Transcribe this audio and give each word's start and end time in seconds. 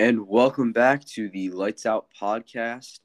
And 0.00 0.26
welcome 0.26 0.72
back 0.72 1.04
to 1.08 1.28
the 1.28 1.50
Lights 1.50 1.84
Out 1.84 2.06
podcast. 2.18 3.00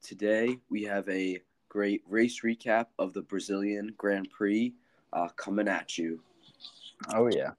Today 0.00 0.60
we 0.70 0.84
have 0.84 1.08
a 1.08 1.42
great 1.68 2.04
race 2.08 2.42
recap 2.42 2.86
of 3.00 3.12
the 3.12 3.22
Brazilian 3.22 3.92
Grand 3.96 4.30
Prix 4.30 4.72
uh, 5.12 5.26
coming 5.30 5.66
at 5.66 5.98
you. 5.98 6.20
Oh 7.12 7.26
yeah. 7.26 7.50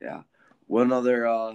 Yeah. 0.00 0.22
One 0.68 0.92
other 0.92 1.26
uh, 1.26 1.54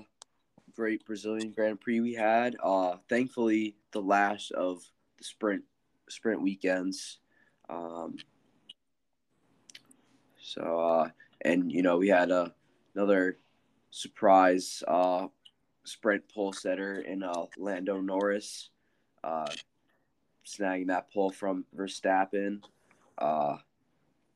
great 0.75 1.05
Brazilian 1.05 1.51
Grand 1.51 1.79
Prix 1.79 2.01
we 2.01 2.13
had. 2.13 2.57
Uh, 2.61 2.97
thankfully, 3.07 3.77
the 3.91 4.01
last 4.01 4.51
of 4.51 4.83
the 5.17 5.23
sprint 5.23 5.63
sprint 6.09 6.41
weekends. 6.41 7.19
Um, 7.69 8.17
so 10.41 10.79
uh, 10.79 11.09
and 11.39 11.71
you 11.71 11.81
know 11.81 11.95
we 11.95 12.09
had 12.09 12.29
uh, 12.29 12.49
another 12.93 13.37
surprise 13.89 14.83
uh, 14.85 15.27
sprint 15.85 16.23
pole 16.33 16.53
setter 16.53 16.99
in 16.99 17.23
uh, 17.23 17.45
Lando 17.57 18.01
Norris, 18.01 18.69
uh, 19.23 19.49
snagging 20.45 20.87
that 20.87 21.11
pole 21.11 21.31
from 21.31 21.65
Verstappen. 21.75 22.61
Uh, 23.17 23.57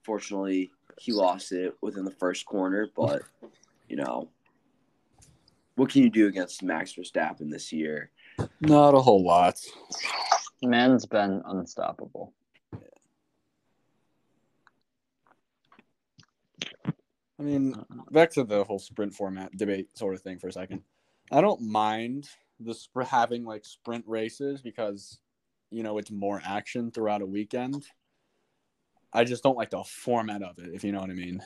fortunately, 0.04 0.72
he 0.98 1.12
lost 1.12 1.52
it 1.52 1.76
within 1.82 2.06
the 2.06 2.12
first 2.12 2.46
corner, 2.46 2.90
but 2.96 3.24
you 3.88 3.96
know, 3.96 4.30
what 5.76 5.90
can 5.90 6.04
you 6.04 6.10
do 6.10 6.28
against 6.28 6.64
Max 6.64 6.94
Verstappen 6.94 7.50
this 7.50 7.72
year? 7.72 8.12
Not 8.62 8.94
a 8.94 9.00
whole 9.00 9.24
lot. 9.24 9.60
Man's 10.62 11.06
been 11.06 11.42
unstoppable. 11.46 12.34
I 17.40 17.42
mean, 17.42 17.74
back 18.12 18.32
to 18.32 18.44
the 18.44 18.66
whole 18.66 18.80
sprint 18.80 19.14
format 19.14 19.56
debate 19.56 19.98
sort 19.98 20.14
of 20.14 20.22
thing 20.22 20.40
for 20.40 20.50
a 20.50 20.52
second. 20.52 20.84
I 21.32 21.42
don't 21.42 21.62
mind 21.62 22.28
the 22.60 22.74
sp- 22.76 23.08
having 23.08 23.46
like 23.46 23.66
sprint 23.66 24.04
races 24.08 24.62
because 24.62 25.20
you 25.72 25.84
know 25.84 25.98
it's 25.98 26.12
more 26.12 26.42
action 26.46 26.92
throughout 26.92 27.22
a 27.22 27.26
weekend. 27.26 27.86
I 29.14 29.24
just 29.24 29.44
don't 29.44 29.58
like 29.58 29.72
the 29.72 29.84
format 29.84 30.44
of 30.44 30.60
it, 30.60 30.70
if 30.74 30.84
you 30.84 30.92
know 30.92 31.02
what 31.02 31.10
I 31.10 31.14
mean. 31.14 31.42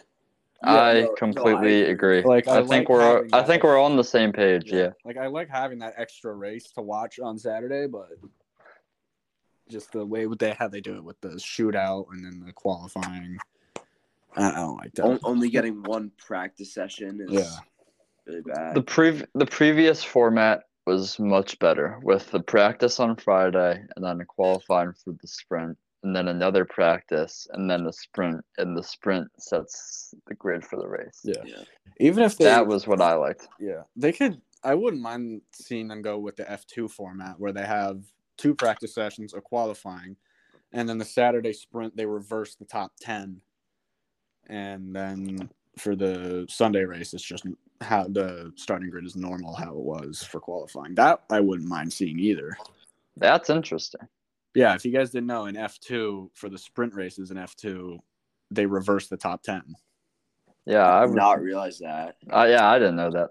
I 0.63 0.93
no- 0.93 1.01
no, 1.07 1.13
completely 1.15 1.85
I- 1.85 1.89
agree. 1.89 2.21
Like, 2.21 2.47
I 2.47 2.59
I, 2.59 2.65
think 2.65 2.87
like 2.87 2.89
we're 2.89 3.27
I 3.33 3.43
think 3.43 3.63
we're 3.63 3.79
on 3.81 3.95
the 3.97 4.03
same 4.03 4.31
page. 4.31 4.71
Yeah. 4.71 4.91
Like 5.05 5.17
I 5.17 5.27
like 5.27 5.49
having 5.49 5.79
that 5.79 5.93
extra 5.97 6.33
race 6.33 6.71
to 6.73 6.81
watch 6.81 7.19
on 7.19 7.37
Saturday, 7.37 7.87
but 7.87 8.09
just 9.69 9.91
the 9.91 10.05
way 10.05 10.25
they 10.39 10.51
how 10.51 10.67
they 10.67 10.81
do 10.81 10.95
it 10.95 11.03
with 11.03 11.19
the 11.21 11.29
shootout 11.29 12.05
and 12.11 12.23
then 12.23 12.43
the 12.45 12.53
qualifying, 12.53 13.37
I, 14.35 14.51
I 14.51 14.55
don't 14.55 14.77
like 14.77 14.93
that. 14.95 15.19
Only 15.23 15.49
getting 15.49 15.83
one 15.83 16.11
practice 16.17 16.73
session 16.73 17.19
is 17.27 17.31
Yeah. 17.31 17.49
Really 18.25 18.41
bad. 18.41 18.75
The 18.75 18.81
pre 18.81 19.21
the 19.35 19.45
previous 19.45 20.03
format 20.03 20.63
was 20.85 21.17
much 21.19 21.57
better 21.59 21.99
with 22.03 22.29
the 22.31 22.41
practice 22.41 22.99
on 22.99 23.15
Friday 23.15 23.81
and 23.95 24.05
then 24.05 24.19
qualifying 24.27 24.93
for 24.93 25.13
the 25.21 25.27
sprint 25.27 25.77
and 26.03 26.13
then 26.13 26.27
another 26.27 26.65
practice 26.65 27.47
and 27.53 27.69
then 27.69 27.85
the 27.85 27.93
sprint 27.93 28.43
and 28.57 28.77
the 28.77 28.83
sprint 28.83 29.27
sets 29.39 30.13
the 30.27 30.35
grid 30.35 30.63
for 30.63 30.77
the 30.77 30.87
race. 30.87 31.21
yeah. 31.23 31.41
yeah. 31.45 31.63
Even 31.99 32.23
if 32.23 32.37
they 32.37 32.45
That 32.45 32.67
was 32.67 32.87
what 32.87 33.01
I 33.01 33.13
liked. 33.13 33.47
Yeah, 33.59 33.83
they 33.95 34.11
could. 34.11 34.41
I 34.63 34.75
wouldn't 34.75 35.01
mind 35.01 35.41
seeing 35.53 35.87
them 35.87 36.01
go 36.01 36.17
with 36.17 36.35
the 36.35 36.49
F 36.49 36.65
two 36.65 36.87
format 36.87 37.39
where 37.39 37.51
they 37.51 37.65
have 37.65 38.03
two 38.37 38.55
practice 38.55 38.95
sessions, 38.95 39.33
of 39.33 39.43
qualifying, 39.43 40.15
and 40.71 40.89
then 40.89 40.97
the 40.97 41.05
Saturday 41.05 41.53
sprint 41.53 41.95
they 41.95 42.05
reverse 42.05 42.55
the 42.55 42.65
top 42.65 42.93
ten, 42.99 43.41
and 44.47 44.95
then 44.95 45.49
for 45.77 45.95
the 45.95 46.45
Sunday 46.49 46.83
race 46.83 47.13
it's 47.13 47.23
just 47.23 47.45
how 47.81 48.03
the 48.07 48.51
starting 48.55 48.89
grid 48.89 49.05
is 49.05 49.15
normal 49.15 49.53
how 49.55 49.71
it 49.71 49.83
was 49.83 50.23
for 50.23 50.39
qualifying. 50.39 50.93
That 50.95 51.23
I 51.31 51.39
wouldn't 51.39 51.67
mind 51.67 51.91
seeing 51.91 52.19
either. 52.19 52.55
That's 53.17 53.49
interesting. 53.49 54.01
Yeah, 54.55 54.75
if 54.75 54.85
you 54.85 54.91
guys 54.91 55.09
didn't 55.11 55.27
know, 55.27 55.45
in 55.47 55.57
F 55.57 55.79
two 55.79 56.29
for 56.35 56.47
the 56.49 56.57
sprint 56.57 56.93
races 56.93 57.31
in 57.31 57.37
F 57.37 57.55
two, 57.55 57.99
they 58.51 58.65
reverse 58.67 59.07
the 59.07 59.17
top 59.17 59.41
ten. 59.43 59.63
Yeah, 60.65 60.85
I 60.87 61.01
I 61.01 61.05
would 61.05 61.15
not 61.15 61.41
realize 61.41 61.79
that. 61.79 62.15
uh, 62.31 62.45
yeah, 62.49 62.69
I 62.69 62.77
didn't 62.79 62.95
know 62.95 63.11
that. 63.11 63.29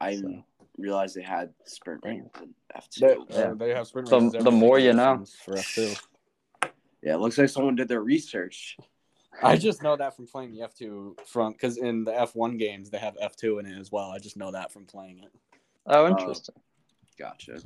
I 0.00 0.16
So. 0.16 0.44
realized 0.76 1.16
they 1.16 1.22
had 1.22 1.52
sprint 1.64 2.00
race 2.04 2.20
in 2.42 2.54
F 2.74 2.88
They, 3.00 3.14
two. 3.14 3.26
Yeah. 3.30 3.54
they 3.56 3.70
have 3.70 3.86
sprint 3.86 4.08
The- 4.10 4.16
races. 4.18 4.32
the 4.32 4.38
every 4.40 4.52
more 4.52 4.78
you 4.78 4.92
know. 4.92 5.24
for 5.44 5.56
F 5.56 5.72
two. 5.74 5.94
Yeah, 7.02 7.14
it 7.14 7.20
looks 7.20 7.36
like 7.38 7.48
someone 7.48 7.74
did 7.74 7.88
their 7.88 8.02
research. 8.02 8.76
I 9.42 9.56
just 9.56 9.82
know 9.82 9.96
that 9.96 10.16
from 10.16 10.26
playing 10.26 10.52
the 10.52 10.62
F 10.62 10.74
two 10.74 11.16
from 11.26 11.52
because 11.52 11.76
in 11.76 12.04
the 12.04 12.18
F 12.18 12.34
one 12.34 12.56
games 12.56 12.90
they 12.90 12.98
have 12.98 13.16
F 13.20 13.36
two 13.36 13.58
in 13.58 13.66
it 13.66 13.78
as 13.78 13.90
well. 13.92 14.10
I 14.10 14.18
just 14.18 14.36
know 14.36 14.50
that 14.52 14.72
from 14.72 14.86
playing 14.86 15.18
it. 15.18 15.30
Oh, 15.86 16.08
interesting. 16.08 16.54
Gotcha. 17.18 17.60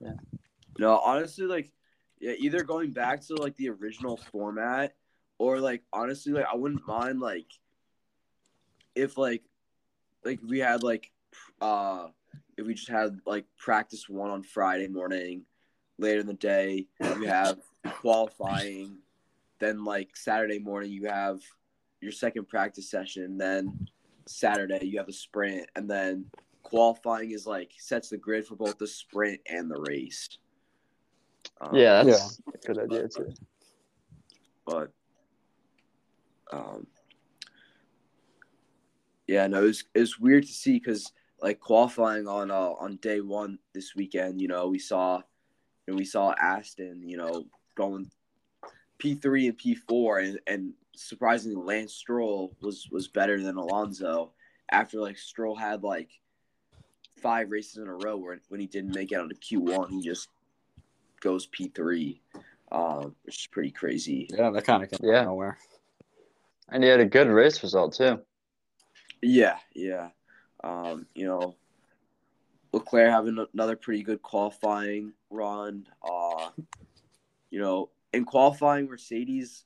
Yeah. 0.00 0.12
No, 0.78 0.98
honestly, 0.98 1.46
like, 1.46 1.70
yeah, 2.20 2.32
either 2.38 2.62
going 2.62 2.92
back 2.92 3.20
to 3.26 3.34
like 3.34 3.56
the 3.56 3.70
original 3.70 4.16
format, 4.16 4.94
or 5.38 5.60
like 5.60 5.82
honestly, 5.92 6.32
like 6.32 6.46
I 6.52 6.56
wouldn't 6.56 6.86
mind 6.86 7.20
like 7.20 7.46
if 8.94 9.16
like 9.16 9.42
like 10.24 10.40
we 10.46 10.58
had 10.58 10.82
like 10.82 11.10
uh 11.60 12.08
if 12.56 12.66
we 12.66 12.74
just 12.74 12.88
had 12.88 13.18
like 13.26 13.46
practice 13.56 14.08
one 14.08 14.30
on 14.30 14.42
Friday 14.42 14.88
morning, 14.88 15.44
later 15.98 16.20
in 16.20 16.26
the 16.26 16.34
day 16.34 16.86
we 17.18 17.26
have 17.26 17.58
qualifying, 18.00 18.98
then 19.62 19.84
like 19.84 20.16
Saturday 20.16 20.58
morning 20.58 20.90
you 20.90 21.06
have 21.06 21.40
your 22.00 22.12
second 22.12 22.48
practice 22.48 22.90
session, 22.90 23.38
then 23.38 23.86
Saturday 24.26 24.84
you 24.84 24.98
have 24.98 25.08
a 25.08 25.12
sprint, 25.12 25.68
and 25.76 25.88
then 25.88 26.26
qualifying 26.62 27.30
is 27.30 27.46
like 27.46 27.72
sets 27.78 28.08
the 28.08 28.16
grid 28.16 28.46
for 28.46 28.56
both 28.56 28.76
the 28.78 28.86
sprint 28.86 29.40
and 29.48 29.70
the 29.70 29.80
race. 29.88 30.28
Um, 31.60 31.74
yeah, 31.74 32.02
that's 32.02 32.40
a 32.52 32.66
good 32.66 32.78
idea 32.78 33.08
too. 33.08 33.32
but 34.66 34.90
um, 36.52 36.86
yeah, 39.28 39.46
no, 39.46 39.64
it's 39.64 39.84
it's 39.94 40.18
weird 40.18 40.44
to 40.44 40.52
see 40.52 40.78
because 40.78 41.12
like 41.40 41.60
qualifying 41.60 42.26
on 42.26 42.50
uh, 42.50 42.72
on 42.80 42.96
day 42.96 43.20
one 43.20 43.58
this 43.74 43.94
weekend, 43.94 44.40
you 44.40 44.48
know, 44.48 44.68
we 44.68 44.78
saw 44.80 45.22
and 45.86 45.96
we 45.96 46.04
saw 46.04 46.34
Aston, 46.40 47.08
you 47.08 47.16
know, 47.16 47.44
going 47.76 48.10
P 49.02 49.16
three 49.16 49.48
and 49.48 49.58
P 49.58 49.74
four, 49.74 50.20
and 50.20 50.38
and 50.46 50.74
surprisingly, 50.94 51.56
Lance 51.56 51.92
Stroll 51.92 52.56
was 52.60 52.88
was 52.92 53.08
better 53.08 53.42
than 53.42 53.56
Alonso 53.56 54.30
after 54.70 55.00
like 55.00 55.18
Stroll 55.18 55.56
had 55.56 55.82
like 55.82 56.08
five 57.20 57.50
races 57.50 57.78
in 57.78 57.88
a 57.88 57.94
row 57.96 58.16
where 58.16 58.38
when 58.48 58.60
he 58.60 58.68
didn't 58.68 58.94
make 58.94 59.10
it 59.10 59.16
out 59.16 59.32
of 59.32 59.40
Q 59.40 59.58
one, 59.60 59.90
he 59.90 60.00
just 60.02 60.28
goes 61.20 61.46
P 61.46 61.66
three, 61.74 62.20
um, 62.70 63.16
which 63.24 63.40
is 63.40 63.46
pretty 63.48 63.72
crazy. 63.72 64.28
Yeah, 64.30 64.50
that 64.50 64.64
kind 64.64 64.84
of 64.84 64.90
came 64.90 65.00
Yeah. 65.10 65.16
out 65.16 65.20
of 65.22 65.26
nowhere. 65.26 65.58
And 66.68 66.84
he 66.84 66.88
had 66.88 67.00
a 67.00 67.04
good 67.04 67.26
race 67.26 67.60
result 67.60 67.94
too. 67.94 68.20
Yeah, 69.20 69.58
yeah. 69.74 70.10
Um, 70.62 71.06
you 71.16 71.26
know, 71.26 71.56
Leclerc 72.72 73.10
having 73.10 73.44
another 73.52 73.74
pretty 73.74 74.04
good 74.04 74.22
qualifying 74.22 75.12
run. 75.28 75.88
Uh, 76.08 76.50
you 77.50 77.58
know, 77.58 77.90
in 78.12 78.24
qualifying, 78.24 78.86
Mercedes, 78.86 79.64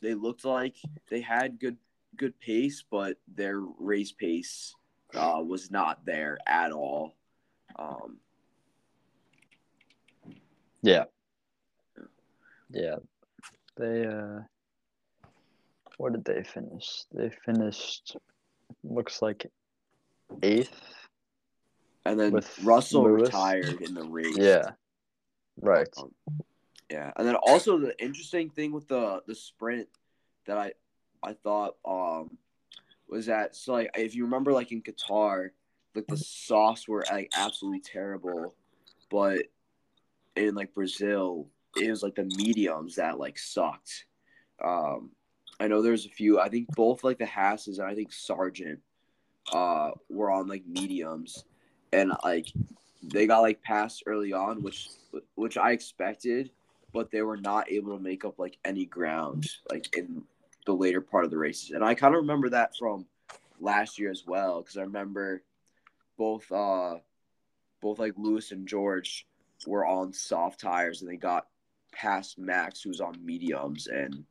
they 0.00 0.14
looked 0.14 0.44
like 0.44 0.76
they 1.10 1.20
had 1.20 1.58
good 1.58 1.76
good 2.16 2.38
pace, 2.40 2.84
but 2.90 3.16
their 3.32 3.60
race 3.60 4.12
pace 4.12 4.74
uh, 5.14 5.42
was 5.44 5.70
not 5.70 6.04
there 6.04 6.38
at 6.46 6.72
all. 6.72 7.14
Um, 7.76 8.18
Yeah. 10.82 11.04
Yeah. 12.70 12.96
They 13.76 14.06
uh 14.06 14.40
what 15.96 16.12
did 16.12 16.24
they 16.24 16.42
finish? 16.44 17.04
They 17.12 17.30
finished 17.44 18.16
looks 18.84 19.20
like 19.22 19.46
eighth. 20.42 20.80
and 22.04 22.18
then 22.18 22.40
Russell 22.62 23.04
Lewis. 23.04 23.28
retired 23.28 23.80
in 23.82 23.94
the 23.94 24.04
race. 24.04 24.36
Yeah. 24.36 24.70
Right. 25.60 25.88
Um, 25.96 26.12
Yeah, 26.90 27.12
and 27.16 27.26
then 27.26 27.34
also 27.34 27.78
the 27.78 28.00
interesting 28.02 28.50
thing 28.50 28.72
with 28.72 28.88
the 28.88 29.22
the 29.26 29.34
sprint 29.34 29.88
that 30.46 30.56
I 30.58 30.72
I 31.22 31.34
thought 31.34 31.76
um 31.84 32.38
was 33.08 33.26
that 33.26 33.56
so 33.56 33.74
like 33.74 33.90
if 33.94 34.14
you 34.14 34.24
remember 34.24 34.52
like 34.52 34.72
in 34.72 34.82
Qatar, 34.82 35.50
like 35.94 36.06
the 36.06 36.16
softs 36.16 36.88
were 36.88 37.04
like 37.10 37.30
absolutely 37.36 37.80
terrible, 37.80 38.54
but 39.10 39.46
in 40.36 40.54
like 40.54 40.74
Brazil, 40.74 41.48
it 41.76 41.90
was 41.90 42.02
like 42.02 42.14
the 42.14 42.24
mediums 42.36 42.96
that 42.96 43.18
like 43.18 43.38
sucked. 43.38 44.06
Um, 44.64 45.10
I 45.60 45.68
know 45.68 45.82
there's 45.82 46.06
a 46.06 46.10
few. 46.10 46.40
I 46.40 46.48
think 46.48 46.68
both 46.74 47.04
like 47.04 47.18
the 47.18 47.26
Hasses 47.26 47.78
and 47.78 47.88
I 47.88 47.94
think 47.94 48.12
Sargent 48.12 48.80
uh 49.52 49.90
were 50.08 50.30
on 50.30 50.46
like 50.46 50.64
mediums, 50.66 51.44
and 51.92 52.12
like 52.24 52.46
they 53.02 53.26
got 53.26 53.40
like 53.40 53.62
passed 53.62 54.04
early 54.06 54.32
on, 54.32 54.62
which 54.62 54.88
which 55.34 55.56
I 55.56 55.72
expected, 55.72 56.50
but 56.98 57.12
they 57.12 57.22
were 57.22 57.36
not 57.36 57.70
able 57.70 57.96
to 57.96 58.02
make 58.02 58.24
up 58.24 58.40
like 58.40 58.58
any 58.64 58.84
ground 58.84 59.46
like 59.70 59.96
in 59.96 60.20
the 60.66 60.72
later 60.72 61.00
part 61.00 61.24
of 61.24 61.30
the 61.30 61.38
races. 61.38 61.70
And 61.70 61.84
I 61.84 61.94
kind 61.94 62.12
of 62.12 62.22
remember 62.22 62.48
that 62.48 62.76
from 62.76 63.06
last 63.60 64.00
year 64.00 64.10
as 64.10 64.24
well 64.26 64.60
because 64.62 64.76
I 64.76 64.82
remember 64.82 65.44
both 66.16 66.50
uh 66.50 66.96
both 67.80 68.00
like 68.00 68.14
Lewis 68.16 68.50
and 68.50 68.66
George 68.66 69.28
were 69.64 69.86
on 69.86 70.12
soft 70.12 70.58
tires 70.58 71.00
and 71.00 71.08
they 71.08 71.14
got 71.16 71.46
past 71.92 72.36
Max 72.36 72.82
who 72.82 72.88
was 72.90 73.00
on 73.00 73.24
mediums 73.24 73.86
and 73.86 74.24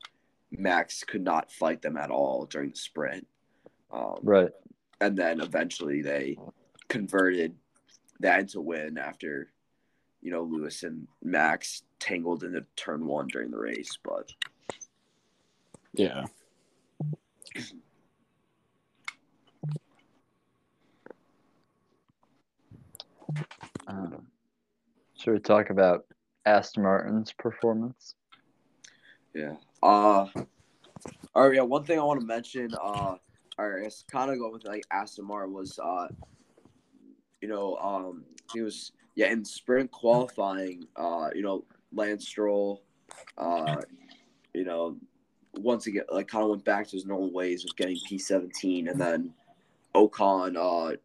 Max 0.51 1.05
could 1.05 1.23
not 1.23 1.49
fight 1.53 1.81
them 1.81 1.95
at 1.95 2.11
all 2.11 2.45
during 2.47 2.71
the 2.71 2.75
sprint. 2.77 3.25
Um, 3.91 4.19
Right. 4.23 4.51
and 4.99 5.17
then 5.17 5.39
eventually 5.39 6.01
they 6.01 6.37
converted 6.89 7.55
that 8.19 8.41
into 8.41 8.59
win 8.59 8.97
after 8.97 9.53
you 10.21 10.31
know 10.31 10.43
Lewis 10.43 10.83
and 10.83 11.07
Max 11.23 11.83
tangled 11.99 12.43
into 12.43 12.65
turn 12.75 13.05
one 13.05 13.27
during 13.27 13.51
the 13.51 13.57
race. 13.57 13.97
But 14.03 14.31
Yeah. 15.93 16.25
Um, 23.87 24.27
should 25.15 25.33
we 25.33 25.39
talk 25.39 25.69
about 25.69 26.05
Aston 26.45 26.83
Martin's 26.83 27.33
performance? 27.33 28.15
yeah, 29.33 29.55
uh, 29.81 30.27
all 31.35 31.47
right, 31.47 31.55
yeah. 31.55 31.61
One 31.61 31.83
thing 31.83 31.99
I 31.99 32.03
want 32.03 32.19
to 32.19 32.25
mention, 32.25 32.73
uh, 32.75 33.15
all 33.59 33.69
right, 33.69 33.85
it's 33.85 34.03
kind 34.11 34.31
of 34.31 34.39
going 34.39 34.53
with 34.53 34.65
like 34.65 34.83
Aston 34.91 35.25
Martin 35.25 35.53
was, 35.53 35.79
uh, 35.79 36.07
you 37.41 37.47
know, 37.47 37.75
um, 37.77 38.23
he 38.53 38.61
was 38.61 38.91
yeah 39.15 39.31
in 39.31 39.45
sprint 39.45 39.91
qualifying, 39.91 40.87
uh, 40.95 41.29
you 41.33 41.41
know, 41.41 41.63
Lance 41.97 42.27
Stroll, 42.27 42.83
uh, 43.37 43.81
you 44.53 44.63
know, 44.63 44.97
once 45.55 45.87
again 45.87 46.03
like 46.11 46.27
kind 46.27 46.43
of 46.43 46.51
went 46.51 46.63
back 46.63 46.87
to 46.87 46.95
his 46.95 47.05
normal 47.05 47.31
ways 47.31 47.65
of 47.65 47.75
getting 47.75 47.97
P 48.07 48.17
seventeen, 48.17 48.87
and 48.87 49.01
then 49.01 49.33
Ocon, 49.95 50.55
uh, 50.55 50.95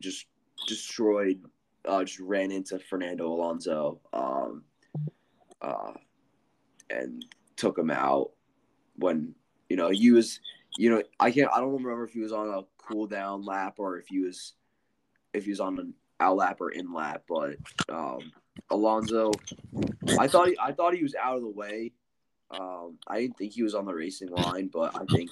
just 0.00 0.26
destroyed, 0.66 1.40
uh, 1.86 2.04
just 2.04 2.20
ran 2.20 2.52
into 2.52 2.78
Fernando 2.78 3.32
Alonso, 3.32 4.00
um, 4.12 4.62
uh, 5.62 5.92
and 6.90 7.24
took 7.56 7.78
him 7.78 7.90
out 7.90 8.30
when 8.96 9.34
you 9.68 9.76
know 9.76 9.90
he 9.90 10.10
was 10.10 10.40
you 10.76 10.90
know 10.90 11.02
I 11.18 11.30
can't 11.30 11.50
I 11.52 11.60
don't 11.60 11.72
remember 11.72 12.04
if 12.04 12.12
he 12.12 12.20
was 12.20 12.32
on 12.32 12.48
a 12.48 12.62
cool 12.78 13.06
down 13.06 13.42
lap 13.42 13.74
or 13.78 13.98
if 13.98 14.06
he 14.08 14.20
was 14.20 14.54
if 15.32 15.44
he 15.44 15.50
was 15.50 15.60
on 15.60 15.78
an 15.78 15.94
out 16.20 16.36
lap 16.36 16.60
or 16.60 16.70
in 16.70 16.92
lap, 16.92 17.22
but 17.28 17.56
um, 17.88 18.32
Alonso, 18.70 19.32
I 20.18 20.28
thought 20.28 20.48
he, 20.48 20.56
I 20.60 20.72
thought 20.72 20.94
he 20.94 21.02
was 21.02 21.14
out 21.14 21.36
of 21.36 21.42
the 21.42 21.48
way. 21.48 21.92
Um, 22.50 22.98
I 23.06 23.20
didn't 23.20 23.36
think 23.36 23.52
he 23.52 23.62
was 23.62 23.74
on 23.74 23.84
the 23.84 23.94
racing 23.94 24.30
line, 24.30 24.68
but 24.72 24.96
I 24.96 25.04
think 25.04 25.30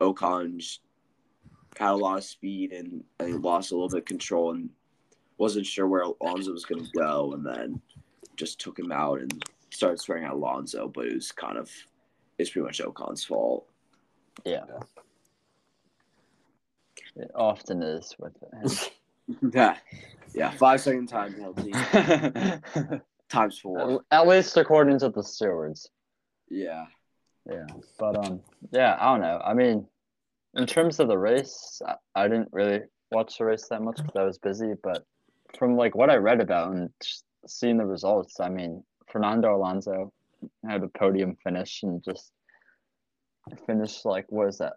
Ocon 0.00 0.58
just 0.58 0.80
had 1.76 1.90
a 1.90 1.96
lot 1.96 2.18
of 2.18 2.24
speed 2.24 2.72
and, 2.72 3.04
and 3.20 3.28
he 3.28 3.34
lost 3.34 3.70
a 3.70 3.74
little 3.74 3.90
bit 3.90 3.98
of 3.98 4.04
control 4.06 4.52
and 4.52 4.70
wasn't 5.38 5.66
sure 5.66 5.86
where 5.86 6.02
Alonso 6.02 6.52
was 6.52 6.64
going 6.64 6.84
to 6.84 6.90
go, 6.92 7.32
and 7.34 7.44
then 7.44 7.80
just 8.36 8.58
took 8.58 8.78
him 8.78 8.90
out 8.90 9.20
and 9.20 9.44
started 9.70 10.00
swearing 10.00 10.24
at 10.24 10.32
Alonso. 10.32 10.88
But 10.88 11.06
it 11.06 11.14
was 11.14 11.30
kind 11.32 11.58
of 11.58 11.70
it's 12.38 12.50
pretty 12.50 12.64
much 12.64 12.80
Ocon's 12.80 13.24
fault. 13.24 13.66
Yeah. 14.44 14.64
It 17.16 17.30
often 17.34 17.82
is 17.82 18.14
with 18.18 18.34
yeah, 19.52 19.76
yeah, 20.36 20.50
five 20.50 20.80
second 20.80 21.08
time 21.08 21.34
penalty 21.34 21.72
times 23.28 23.58
four. 23.58 24.02
At 24.10 24.28
least 24.28 24.56
according 24.56 24.98
to 25.00 25.08
the 25.08 25.22
stewards. 25.22 25.90
Yeah, 26.48 26.86
Yeah. 27.50 27.66
But 27.98 28.26
um 28.26 28.40
yeah, 28.70 28.96
I 29.00 29.12
don't 29.12 29.22
know. 29.22 29.40
I 29.44 29.54
mean, 29.54 29.86
in 30.54 30.66
terms 30.66 31.00
of 31.00 31.08
the 31.08 31.18
race, 31.18 31.80
I, 31.86 31.94
I 32.14 32.28
didn't 32.28 32.50
really 32.52 32.82
watch 33.10 33.38
the 33.38 33.44
race 33.44 33.66
that 33.70 33.82
much 33.82 33.96
because 33.96 34.16
I 34.16 34.24
was 34.24 34.38
busy, 34.38 34.74
but 34.82 35.04
from 35.58 35.76
like 35.76 35.94
what 35.94 36.10
I 36.10 36.16
read 36.16 36.40
about 36.40 36.72
and 36.72 36.90
seeing 37.46 37.78
the 37.78 37.86
results, 37.86 38.40
I 38.40 38.48
mean, 38.48 38.82
Fernando 39.10 39.56
Alonso 39.56 40.12
had 40.68 40.82
a 40.82 40.88
podium 40.88 41.36
finish 41.42 41.82
and 41.82 42.02
just 42.04 42.32
finished 43.66 44.04
like 44.04 44.26
what 44.28 44.48
is 44.48 44.58
that 44.58 44.74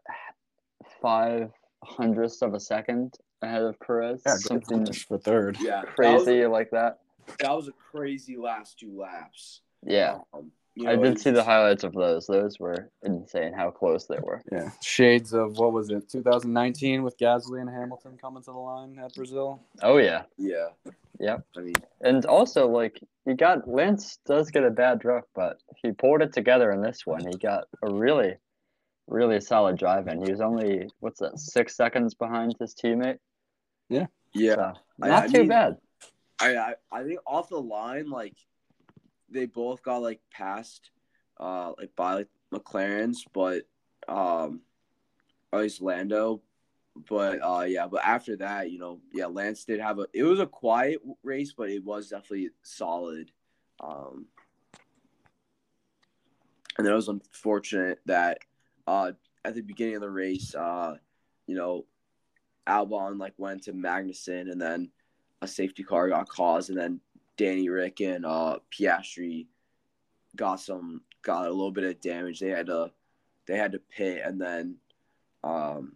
five 1.01 1.50
hundredths 1.83 2.41
of 2.41 2.53
a 2.53 2.59
second 2.59 3.15
ahead 3.41 3.63
of 3.63 3.80
Perez. 3.80 4.21
Yeah, 4.25 4.36
Something 4.36 4.91
for 4.94 5.18
third. 5.18 5.57
yeah, 5.59 5.81
crazy 5.83 6.45
like 6.45 6.71
that. 6.71 7.00
That 7.39 7.56
was, 7.56 7.68
a 7.68 7.71
crazy 7.91 8.38
last 8.38 8.80
two 8.80 8.97
laps. 8.97 9.62
Yeah. 9.86 10.19
Um, 10.33 10.51
you 10.75 10.89
I 10.89 10.95
did 10.95 11.19
see 11.19 11.31
the 11.31 11.44
highlights 11.44 11.83
of 11.83 11.94
those. 11.94 12.25
Those 12.25 12.59
were 12.59 12.89
insane 13.03 13.53
how 13.53 13.69
close 13.69 14.06
they 14.06 14.18
were. 14.21 14.41
Yeah. 14.51 14.71
Shades 14.81 15.33
of 15.33 15.57
what 15.57 15.74
was 15.74 15.89
it, 15.89 16.09
2019 16.09 17.03
with 17.03 17.18
Gasly 17.18 17.59
and 17.59 17.69
Hamilton 17.69 18.18
coming 18.19 18.41
to 18.44 18.51
the 18.51 18.57
line 18.57 18.97
at 19.03 19.13
Brazil. 19.13 19.62
Oh 19.83 19.97
yeah. 19.97 20.24
Yeah. 20.38 20.69
Yep. 21.19 21.45
I 21.57 21.59
mean, 21.59 21.74
And 22.01 22.25
also, 22.25 22.68
like, 22.68 23.00
he 23.25 23.33
got 23.33 23.68
Lance 23.68 24.19
does 24.25 24.51
get 24.51 24.63
a 24.63 24.71
bad 24.71 25.00
drop, 25.00 25.25
but 25.36 25.59
he 25.83 25.91
pulled 25.91 26.21
it 26.21 26.31
together 26.33 26.71
in 26.71 26.81
this 26.81 27.06
one. 27.06 27.25
He 27.25 27.38
got 27.38 27.65
a 27.83 27.91
really, 27.91 28.36
really 29.07 29.41
solid 29.41 29.77
drive 29.77 30.07
in. 30.07 30.24
He 30.24 30.31
was 30.31 30.39
only 30.39 30.89
what's 31.01 31.19
that, 31.19 31.38
six 31.38 31.75
seconds 31.75 32.13
behind 32.13 32.56
his 32.59 32.74
teammate. 32.74 33.18
Yeah. 33.89 34.06
So, 34.56 34.74
not 35.00 35.24
I 35.24 35.27
too 35.27 35.39
mean- 35.39 35.47
bad. 35.50 35.77
I, 36.41 36.56
I 36.56 36.74
I 36.91 37.03
think 37.03 37.19
off 37.27 37.50
the 37.50 37.59
line, 37.59 38.09
like 38.09 38.36
they 39.30 39.45
both 39.45 39.83
got 39.83 39.97
like 40.01 40.21
passed, 40.31 40.91
uh, 41.39 41.74
like 41.77 41.94
by 41.97 42.13
like 42.13 42.27
McLarens, 42.53 43.18
but 43.33 43.63
um, 44.07 44.62
or 45.51 45.59
at 45.59 45.63
least 45.63 45.81
Lando, 45.81 46.41
but 47.09 47.39
uh, 47.44 47.65
yeah, 47.68 47.88
but 47.88 48.06
after 48.06 48.38
that, 48.38 48.71
you 48.71 48.80
know, 48.80 49.01
yeah, 49.13 49.25
Lance 49.25 49.65
did 49.65 49.81
have 49.81 50.00
a. 50.00 50.07
It 50.13 50.24
was 50.24 50.39
a 50.39 50.45
quiet 50.47 51.01
race, 51.24 51.53
but 51.57 51.69
it 51.69 51.83
was 51.83 52.07
definitely 52.09 52.51
solid. 52.63 53.31
Um, 53.81 54.27
and 56.77 56.88
it 56.88 56.94
was 56.94 57.09
unfortunate 57.09 58.00
that 58.06 58.39
uh, 58.88 59.12
at 59.44 59.56
the 59.56 59.62
beginning 59.62 59.95
of 59.95 60.01
the 60.01 60.09
race, 60.09 60.56
uh, 60.56 60.95
you 61.47 61.56
know, 61.56 61.86
Albon 62.69 63.19
like 63.19 63.33
went 63.38 63.63
to 63.63 63.74
Magnussen, 63.74 64.51
and 64.51 64.62
then 64.62 64.89
a 65.42 65.48
safety 65.48 65.83
car 65.83 66.10
got 66.10 66.30
caused, 66.30 66.69
and 66.69 66.77
then 66.77 67.01
Danny 67.38 67.69
Ric 67.69 68.01
and 68.01 68.25
uh, 68.25 68.60
Piastri 68.71 69.48
got 70.36 70.60
some 70.60 71.01
got 71.21 71.48
a 71.48 71.50
little 71.50 71.71
bit 71.71 71.83
of 71.83 72.00
damage. 72.01 72.39
They 72.39 72.50
had 72.50 72.68
to 72.68 72.92
they 73.48 73.57
had 73.57 73.71
to 73.71 73.80
pit, 73.80 74.21
and 74.24 74.39
then 74.39 74.75
um, 75.44 75.93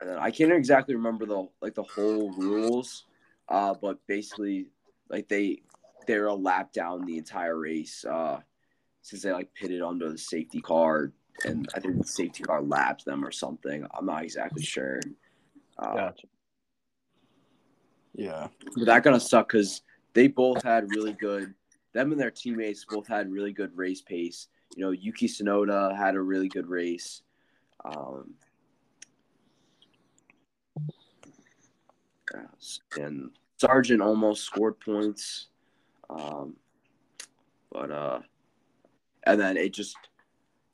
and 0.00 0.10
then 0.10 0.18
I 0.18 0.30
can't 0.30 0.52
exactly 0.52 0.94
remember 0.94 1.26
the 1.26 1.46
like 1.60 1.74
the 1.74 1.82
whole 1.82 2.32
rules, 2.32 3.04
uh, 3.48 3.74
but 3.80 3.98
basically 4.06 4.66
like 5.08 5.28
they 5.28 5.62
they 6.06 6.18
were 6.18 6.26
a 6.26 6.34
lap 6.34 6.72
down 6.72 7.04
the 7.04 7.18
entire 7.18 7.58
race 7.58 8.04
uh, 8.04 8.40
since 9.02 9.22
they 9.22 9.32
like 9.32 9.54
pitted 9.54 9.82
under 9.82 10.10
the 10.10 10.18
safety 10.18 10.60
car, 10.60 11.12
and 11.44 11.68
I 11.74 11.80
think 11.80 11.98
the 11.98 12.06
safety 12.06 12.42
car 12.42 12.62
lapped 12.62 13.04
them 13.04 13.24
or 13.24 13.30
something. 13.30 13.86
I'm 13.94 14.06
not 14.06 14.22
exactly 14.22 14.62
sure. 14.62 15.00
Uh, 15.78 15.94
Gotcha. 15.94 16.26
Yeah. 18.14 18.48
but 18.76 18.86
that 18.86 19.02
gonna 19.02 19.20
suck 19.20 19.48
because 19.48 19.82
they 20.12 20.28
both 20.28 20.62
had 20.62 20.90
really 20.90 21.12
good. 21.14 21.54
Them 21.92 22.12
and 22.12 22.20
their 22.20 22.30
teammates 22.30 22.84
both 22.88 23.06
had 23.06 23.30
really 23.30 23.52
good 23.52 23.76
race 23.76 24.02
pace. 24.02 24.48
You 24.76 24.84
know, 24.84 24.90
Yuki 24.90 25.28
Tsunoda 25.28 25.96
had 25.96 26.14
a 26.14 26.20
really 26.20 26.48
good 26.48 26.66
race. 26.66 27.22
Um, 27.84 28.34
and 32.98 33.30
Sargent 33.58 34.00
almost 34.00 34.44
scored 34.44 34.78
points. 34.80 35.48
Um, 36.08 36.56
but 37.70 37.90
uh, 37.90 38.20
and 39.24 39.40
then 39.40 39.56
it 39.56 39.72
just 39.72 39.96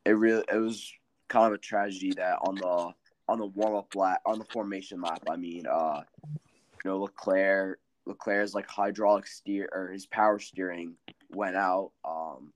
it 0.08 0.12
really 0.12 0.44
it 0.50 0.56
was 0.56 0.90
kind 1.28 1.46
of 1.46 1.52
a 1.52 1.58
tragedy 1.58 2.12
that 2.16 2.38
on 2.40 2.54
the 2.54 2.92
on 3.28 3.38
the 3.38 3.46
warm 3.46 3.76
up 3.76 3.94
lap 3.94 4.22
on 4.24 4.38
the 4.38 4.44
formation 4.46 5.02
lap. 5.02 5.22
I 5.28 5.36
mean, 5.36 5.66
uh, 5.66 6.00
you 6.24 6.90
know, 6.90 7.00
Leclerc 7.00 7.78
Leclerc's 8.06 8.54
like 8.54 8.66
hydraulic 8.66 9.26
steer 9.26 9.68
or 9.70 9.88
his 9.88 10.06
power 10.06 10.38
steering 10.38 10.94
went 11.30 11.56
out. 11.56 11.92
Um, 12.04 12.52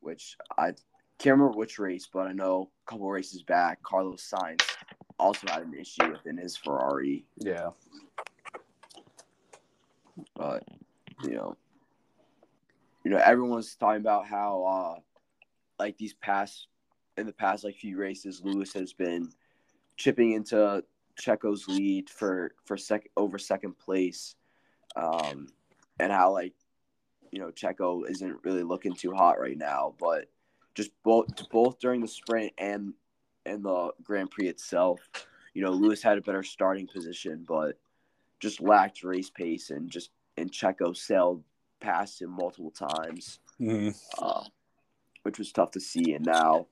which 0.00 0.36
I 0.58 0.72
can't 1.18 1.38
remember 1.38 1.56
which 1.56 1.78
race, 1.78 2.08
but 2.12 2.26
I 2.26 2.32
know 2.32 2.70
a 2.86 2.90
couple 2.90 3.08
races 3.08 3.42
back, 3.42 3.82
Carlos 3.82 4.28
Sainz 4.28 4.62
also 5.18 5.46
had 5.46 5.62
an 5.62 5.74
issue 5.74 6.10
within 6.10 6.38
his 6.38 6.56
Ferrari. 6.56 7.24
Yeah. 7.36 7.68
But 10.34 10.64
you 11.22 11.34
know, 11.34 11.56
you 13.04 13.10
know, 13.10 13.18
everyone's 13.18 13.74
talking 13.76 14.00
about 14.00 14.26
how 14.26 14.64
uh, 14.64 15.00
like 15.82 15.98
these 15.98 16.14
past 16.14 16.68
in 17.18 17.26
the 17.26 17.32
past 17.32 17.64
like 17.64 17.76
few 17.76 17.98
races, 17.98 18.40
Lewis 18.42 18.72
has 18.72 18.92
been 18.92 19.28
chipping 19.96 20.32
into 20.32 20.82
Checo's 21.20 21.68
lead 21.68 22.08
for 22.08 22.52
for 22.64 22.76
second 22.76 23.10
over 23.16 23.38
second 23.38 23.78
place, 23.78 24.36
um, 24.96 25.48
and 25.98 26.12
how 26.12 26.32
like 26.32 26.54
you 27.30 27.40
know 27.40 27.50
Checo 27.50 28.08
isn't 28.08 28.44
really 28.44 28.62
looking 28.62 28.94
too 28.94 29.12
hot 29.12 29.40
right 29.40 29.58
now, 29.58 29.94
but 29.98 30.28
just 30.74 30.90
both 31.02 31.26
both 31.50 31.78
during 31.80 32.00
the 32.00 32.08
sprint 32.08 32.52
and 32.58 32.94
and 33.44 33.64
the 33.64 33.90
Grand 34.04 34.30
Prix 34.30 34.48
itself, 34.48 35.00
you 35.52 35.62
know, 35.62 35.72
Lewis 35.72 36.02
had 36.02 36.16
a 36.16 36.22
better 36.22 36.44
starting 36.44 36.86
position, 36.86 37.44
but 37.46 37.76
just 38.38 38.60
lacked 38.60 39.02
race 39.02 39.30
pace 39.30 39.70
and 39.70 39.90
just 39.90 40.10
and 40.36 40.50
Checo 40.50 40.96
sailed 40.96 41.42
past 41.80 42.22
him 42.22 42.30
multiple 42.30 42.70
times, 42.70 43.40
Mhm. 43.60 43.94
uh, 44.18 44.44
which 45.22 45.38
was 45.38 45.52
tough 45.52 45.70
to 45.72 45.80
see. 45.80 46.14
And 46.14 46.24
now, 46.24 46.66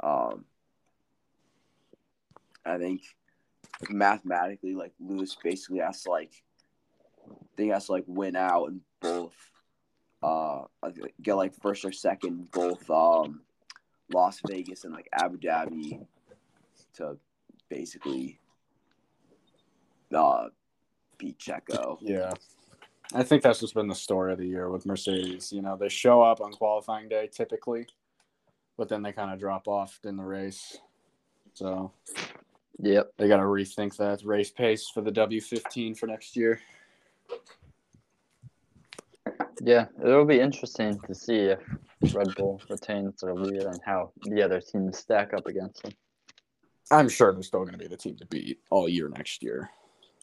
um, 0.00 0.44
I 2.64 2.78
think 2.78 3.02
mathematically, 3.88 4.74
like 4.74 4.92
Lewis 5.00 5.36
basically 5.42 5.80
has 5.80 6.02
to 6.02 6.10
like, 6.10 6.42
they 7.56 7.68
has 7.68 7.86
to 7.86 7.92
like 7.92 8.04
win 8.06 8.36
out 8.36 8.66
in 8.66 8.80
both, 9.00 9.34
uh, 10.22 10.62
get 11.20 11.34
like 11.34 11.54
first 11.60 11.84
or 11.84 11.92
second 11.92 12.50
both 12.50 12.88
um, 12.90 13.40
Las 14.12 14.40
Vegas 14.46 14.84
and 14.84 14.92
like 14.92 15.08
Abu 15.12 15.38
Dhabi 15.38 16.04
to 16.94 17.16
basically 17.68 18.38
uh, 20.14 20.48
beat 21.18 21.38
Checo. 21.38 21.98
Yeah. 22.00 22.32
I 23.14 23.22
think 23.22 23.42
that's 23.42 23.60
just 23.60 23.74
been 23.74 23.88
the 23.88 23.94
story 23.94 24.32
of 24.32 24.38
the 24.38 24.46
year 24.46 24.70
with 24.70 24.86
Mercedes. 24.86 25.52
You 25.52 25.62
know, 25.62 25.76
they 25.76 25.88
show 25.88 26.22
up 26.22 26.40
on 26.40 26.52
qualifying 26.52 27.08
day 27.08 27.28
typically, 27.30 27.86
but 28.78 28.88
then 28.88 29.02
they 29.02 29.12
kind 29.12 29.32
of 29.32 29.38
drop 29.38 29.68
off 29.68 30.00
in 30.04 30.16
the 30.16 30.24
race. 30.24 30.78
So 31.54 31.92
Yep. 32.78 33.12
they 33.18 33.28
got 33.28 33.36
to 33.36 33.42
rethink 33.42 33.96
that 33.98 34.24
race 34.24 34.50
pace 34.50 34.88
for 34.88 35.02
the 35.02 35.12
W15 35.12 35.96
for 35.98 36.06
next 36.06 36.36
year. 36.36 36.60
Yeah, 39.60 39.86
it'll 40.02 40.24
be 40.24 40.40
interesting 40.40 40.98
to 41.06 41.14
see 41.14 41.36
if 41.36 41.60
Red 42.14 42.34
Bull 42.34 42.60
retains 42.68 43.20
their 43.20 43.34
lead 43.34 43.62
and 43.62 43.78
how 43.84 44.10
the 44.22 44.42
other 44.42 44.60
teams 44.60 44.98
stack 44.98 45.34
up 45.34 45.46
against 45.46 45.82
them. 45.82 45.92
I'm 46.90 47.08
sure 47.08 47.32
they're 47.32 47.42
still 47.42 47.60
going 47.60 47.72
to 47.72 47.78
be 47.78 47.86
the 47.86 47.96
team 47.96 48.16
to 48.16 48.26
beat 48.26 48.58
all 48.70 48.88
year 48.88 49.08
next 49.08 49.42
year. 49.42 49.70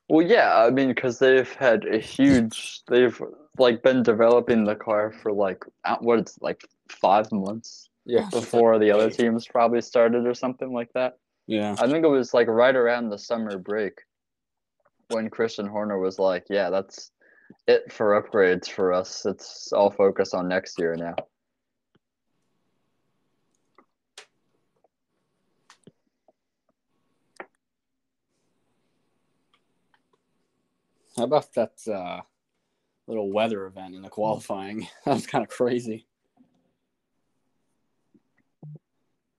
Well, 0.10 0.25
yeah, 0.25 0.58
I 0.58 0.72
mean, 0.72 0.88
because 0.89 1.20
they've 1.20 1.51
had 1.54 1.86
a 1.86 2.00
huge, 2.00 2.82
they've 2.88 3.22
like 3.60 3.84
been 3.84 4.01
developing 4.01 4.63
the 4.63 4.75
car 4.75 5.12
for 5.12 5.32
like 5.32 5.63
uh, 5.86 5.98
what 6.00 6.20
it's 6.20 6.38
like 6.42 6.62
five 6.89 7.32
months 7.32 7.89
Yeah. 8.06 8.28
before 8.32 8.80
the 8.80 8.92
other 8.92 9.12
teams 9.12 9.48
probably 9.48 9.82
started 9.82 10.25
or 10.25 10.34
something 10.34 10.74
like 10.74 10.92
that. 10.94 11.18
Yeah. 11.46 11.75
I 11.80 11.88
think 11.88 12.04
it 12.04 12.10
was 12.10 12.34
like 12.34 12.48
right 12.48 12.75
around 12.75 13.10
the 13.10 13.18
summer 13.20 13.58
break 13.60 14.01
when 15.10 15.30
Christian 15.30 15.68
Horner 15.68 16.00
was 16.00 16.18
like, 16.20 16.46
"Yeah, 16.50 16.70
that's 16.70 17.12
it 17.68 17.92
for 17.92 18.20
upgrades 18.22 18.70
for 18.70 18.94
us. 18.94 19.25
It's 19.25 19.72
all 19.74 19.92
focused 19.92 20.34
on 20.34 20.48
next 20.48 20.80
year 20.80 20.96
now." 20.96 21.16
How 31.20 31.26
about 31.26 31.54
that 31.56 31.74
uh, 31.86 32.22
little 33.06 33.30
weather 33.30 33.66
event 33.66 33.94
in 33.94 34.02
the 34.02 34.08
qualifying? 34.10 34.88
That 35.06 35.16
was 35.16 35.28
kind 35.28 35.44
of 35.44 35.50
crazy. 35.50 36.06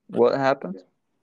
What 0.08 0.36
happened? 0.36 0.76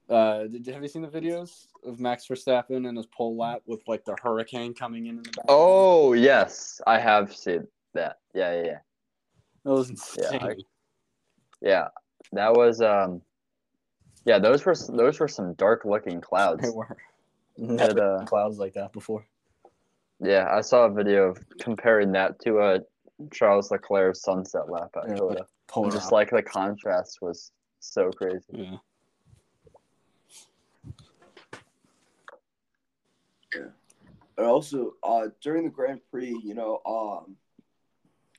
Uh, 0.10 0.48
did 0.48 0.66
have 0.66 0.82
you 0.82 0.88
seen 0.88 1.04
the 1.04 1.08
videos 1.10 1.68
of 1.86 2.00
Max 2.00 2.26
Verstappen 2.26 2.88
and 2.88 2.98
his 2.98 3.06
pole 3.06 3.38
lap 3.38 3.62
with 3.68 3.82
like 3.88 4.04
the 4.04 4.16
hurricane 4.24 4.74
coming 4.74 5.06
in 5.06 5.18
in 5.18 5.24
the 5.24 5.32
back? 5.32 5.46
Oh 5.48 6.14
yes, 6.14 6.82
I 6.88 6.98
have 6.98 7.36
seen 7.36 7.68
that. 7.94 8.18
Yeah, 8.34 8.56
yeah, 8.56 8.64
yeah. 8.64 8.80
that 9.64 9.72
was 9.72 9.90
Yeah, 10.18 10.32
insane. 10.32 10.42
I- 10.42 10.56
Yeah, 11.62 11.88
that 12.32 12.54
was 12.54 12.82
um, 12.82 13.22
yeah. 14.26 14.40
Those 14.40 14.66
were 14.66 14.76
those 14.90 15.20
were 15.20 15.28
some 15.28 15.54
dark 15.54 15.86
looking 15.86 16.20
clouds. 16.30 16.64
They 16.64 16.70
were 16.70 16.98
never 17.58 18.16
uh, 18.22 18.26
clouds 18.26 18.58
like 18.58 18.74
that 18.74 18.92
before. 18.92 19.28
Yeah, 20.20 20.48
I 20.52 20.62
saw 20.62 20.86
a 20.86 20.94
video 20.94 21.30
of 21.30 21.38
comparing 21.60 22.12
that 22.14 22.40
to 22.42 22.60
a 22.60 22.80
Charles 23.32 23.72
Leclerc's 23.72 24.22
sunset 24.22 24.70
lap 24.70 24.90
at 24.96 25.10
Yeah, 25.10 25.18
Coda. 25.18 25.48
Polar 25.68 25.92
Just 25.92 26.08
op- 26.08 26.12
like 26.14 26.30
the 26.32 26.42
contrast 26.42 27.20
was 27.22 27.52
so 27.80 28.12
crazy. 28.12 28.44
yeah. 28.50 28.78
And 34.38 34.46
also, 34.46 34.94
uh, 35.04 35.30
during 35.42 35.64
the 35.64 35.70
Grand 35.70 36.00
Prix, 36.12 36.40
you 36.44 36.54
know, 36.54 36.80
um, 36.86 37.36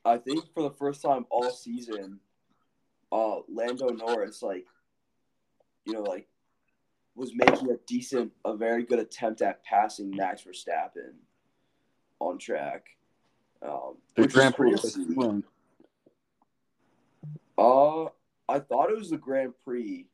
I 0.05 0.17
think 0.17 0.45
for 0.55 0.63
the 0.63 0.71
first 0.71 1.03
time 1.03 1.27
all 1.29 1.51
season, 1.51 2.21
uh, 3.11 3.41
Lando 3.49 3.89
Norris, 3.89 4.43
like, 4.43 4.67
you 5.85 5.95
know, 5.95 6.03
like, 6.03 6.29
was 7.17 7.33
making 7.35 7.71
a 7.71 7.77
decent, 7.87 8.33
a 8.45 8.57
very 8.57 8.85
good 8.85 9.01
attempt 9.01 9.43
at 9.43 9.65
passing 9.65 10.11
Max 10.15 10.43
Verstappen 10.45 11.15
on 12.21 12.39
track. 12.39 12.87
Um, 13.63 13.97
The 14.15 14.29
Grand 14.29 14.55
Prix 14.55 14.71
cool 14.71 14.79
to 14.79 14.83
was 14.87 14.95
see. 14.95 15.15
fun. 15.15 15.45
Uh, 17.57 18.05
I 18.49 18.61
thought 18.61 18.91
it 18.91 18.97
was 18.97 19.11
the 19.11 19.17
Grand 19.19 19.53
Prix. 19.65 20.07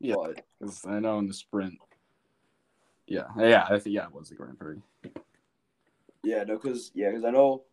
Yeah. 0.00 0.14
But 0.16 0.44
'Cause 0.60 0.84
I 0.86 1.00
know 1.00 1.18
in 1.18 1.26
the 1.26 1.34
sprint. 1.34 1.78
Yeah, 3.06 3.24
yeah, 3.38 3.66
I 3.68 3.78
think 3.78 3.94
yeah, 3.94 4.04
it 4.06 4.12
was 4.12 4.28
the 4.28 4.34
Grand 4.34 4.58
Prix. 4.58 4.80
Yeah, 6.22 6.44
no, 6.44 6.56
because 6.58 6.90
yeah, 6.94 7.08
because 7.10 7.24
I 7.24 7.30
know, 7.30 7.64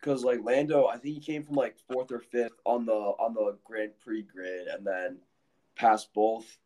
because 0.00 0.24
like 0.24 0.40
Lando, 0.42 0.86
I 0.86 0.96
think 0.96 1.14
he 1.14 1.20
came 1.20 1.44
from 1.44 1.56
like 1.56 1.76
fourth 1.90 2.10
or 2.10 2.20
fifth 2.20 2.58
on 2.64 2.86
the 2.86 2.92
on 2.92 3.34
the 3.34 3.58
Grand 3.64 3.92
Prix 4.00 4.22
grid, 4.22 4.66
and 4.68 4.86
then 4.86 5.18
passed 5.74 6.12
both 6.14 6.58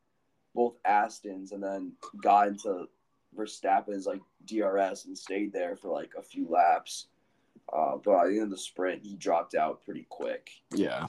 both 0.54 0.80
Astons, 0.84 1.50
and 1.52 1.62
then 1.62 1.92
got 2.22 2.48
into 2.48 2.88
Verstappen's 3.36 4.06
like 4.06 4.20
DRS 4.46 5.04
and 5.06 5.16
stayed 5.16 5.52
there 5.52 5.76
for 5.76 5.88
like 5.88 6.12
a 6.18 6.22
few 6.22 6.48
laps. 6.48 7.06
Uh, 7.72 7.96
but 8.04 8.16
I 8.16 8.26
think 8.26 8.42
in 8.42 8.50
the 8.50 8.56
sprint 8.58 9.02
he 9.04 9.14
dropped 9.16 9.54
out 9.54 9.84
pretty 9.84 10.06
quick, 10.08 10.50
Yeah, 10.72 11.06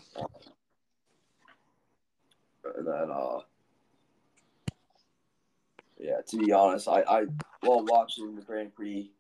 and 2.76 2.86
then 2.86 3.10
uh, 3.12 3.40
yeah, 6.00 6.22
to 6.28 6.38
be 6.38 6.52
honest, 6.52 6.88
I 6.88 7.02
I 7.02 7.26
while 7.62 7.84
watching 7.86 8.36
the 8.36 8.42
Grand 8.42 8.74
Prix, 8.76 9.12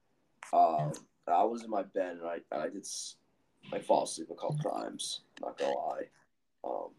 um, 0.53 0.91
I 1.27 1.43
was 1.43 1.63
in 1.63 1.70
my 1.70 1.84
bed 1.84 2.17
and 2.22 2.27
I 2.27 2.39
I 2.55 2.70
did 2.70 2.81
s- 2.81 3.15
like 3.72 3.84
fall 3.86 4.03
asleep 4.03 4.29
a 4.31 4.36
couple 4.36 4.58
times. 4.60 5.22
Not 5.41 5.58
gonna 5.58 5.74
lie. 5.74 6.03
Um, 6.63 6.89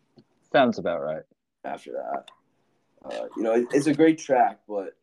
Sounds 0.52 0.78
about 0.78 1.02
right. 1.02 1.22
after 1.64 1.92
that, 1.92 2.30
uh, 3.04 3.26
you 3.36 3.42
know, 3.44 3.52
it, 3.54 3.66
it's 3.72 3.86
a 3.86 3.94
great 3.94 4.18
track, 4.18 4.60
but 4.68 4.96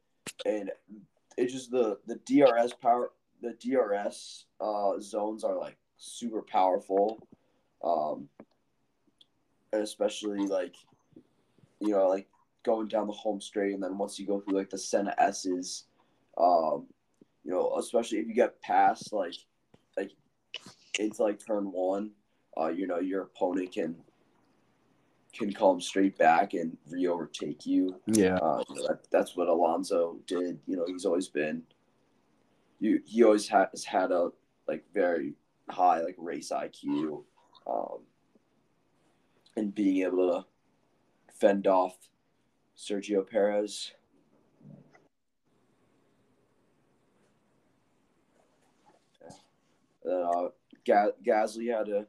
and 0.45 0.71
it's 1.37 1.53
just 1.53 1.71
the 1.71 1.97
the 2.05 2.19
DRS 2.25 2.73
power, 2.73 3.11
the 3.41 3.53
DRS 3.53 4.45
uh, 4.59 4.99
zones 4.99 5.43
are 5.43 5.57
like 5.57 5.77
super 5.97 6.41
powerful, 6.41 7.25
um, 7.83 8.27
and 9.71 9.81
especially 9.81 10.47
like 10.47 10.75
you 11.79 11.89
know 11.89 12.07
like 12.07 12.27
going 12.63 12.87
down 12.87 13.07
the 13.07 13.13
home 13.13 13.39
straight, 13.39 13.73
and 13.73 13.83
then 13.83 13.97
once 13.97 14.19
you 14.19 14.27
go 14.27 14.39
through 14.39 14.57
like 14.57 14.69
the 14.69 14.77
Senna 14.77 15.13
S's, 15.17 15.85
um, 16.37 16.87
you 17.43 17.51
know, 17.51 17.75
especially 17.77 18.19
if 18.19 18.27
you 18.27 18.33
get 18.33 18.61
past 18.61 19.13
like 19.13 19.35
like 19.97 20.11
it's 20.97 21.19
like 21.19 21.45
turn 21.45 21.71
one, 21.71 22.11
uh, 22.57 22.67
you 22.67 22.87
know, 22.87 22.99
your 22.99 23.23
opponent 23.23 23.73
can 23.73 23.95
can 25.33 25.53
come 25.53 25.79
straight 25.79 26.17
back 26.17 26.53
and 26.53 26.75
re 26.89 27.07
overtake 27.07 27.65
you. 27.65 27.99
yeah, 28.07 28.35
Uh, 28.37 28.63
you 28.69 28.75
know, 28.75 28.87
that, 28.87 29.09
that's 29.11 29.35
what 29.35 29.47
Alonso 29.47 30.17
did. 30.25 30.59
You 30.65 30.77
know, 30.77 30.85
he's 30.87 31.05
always 31.05 31.27
been. 31.27 31.63
You 32.79 33.01
he 33.05 33.23
always 33.23 33.47
has 33.49 33.83
had 33.83 34.11
a 34.11 34.29
like 34.67 34.85
very 34.93 35.33
high 35.69 36.01
like 36.01 36.15
race 36.17 36.51
IQ, 36.51 37.23
um, 37.67 37.99
and 39.55 39.73
being 39.75 40.03
able 40.03 40.29
to 40.29 40.45
fend 41.39 41.67
off 41.67 41.95
Sergio 42.77 43.27
Perez. 43.29 43.91
Uh, 50.09 50.49
Ga- 50.85 51.11
Gasly 51.23 51.75
had 51.75 51.89
a 51.89 52.05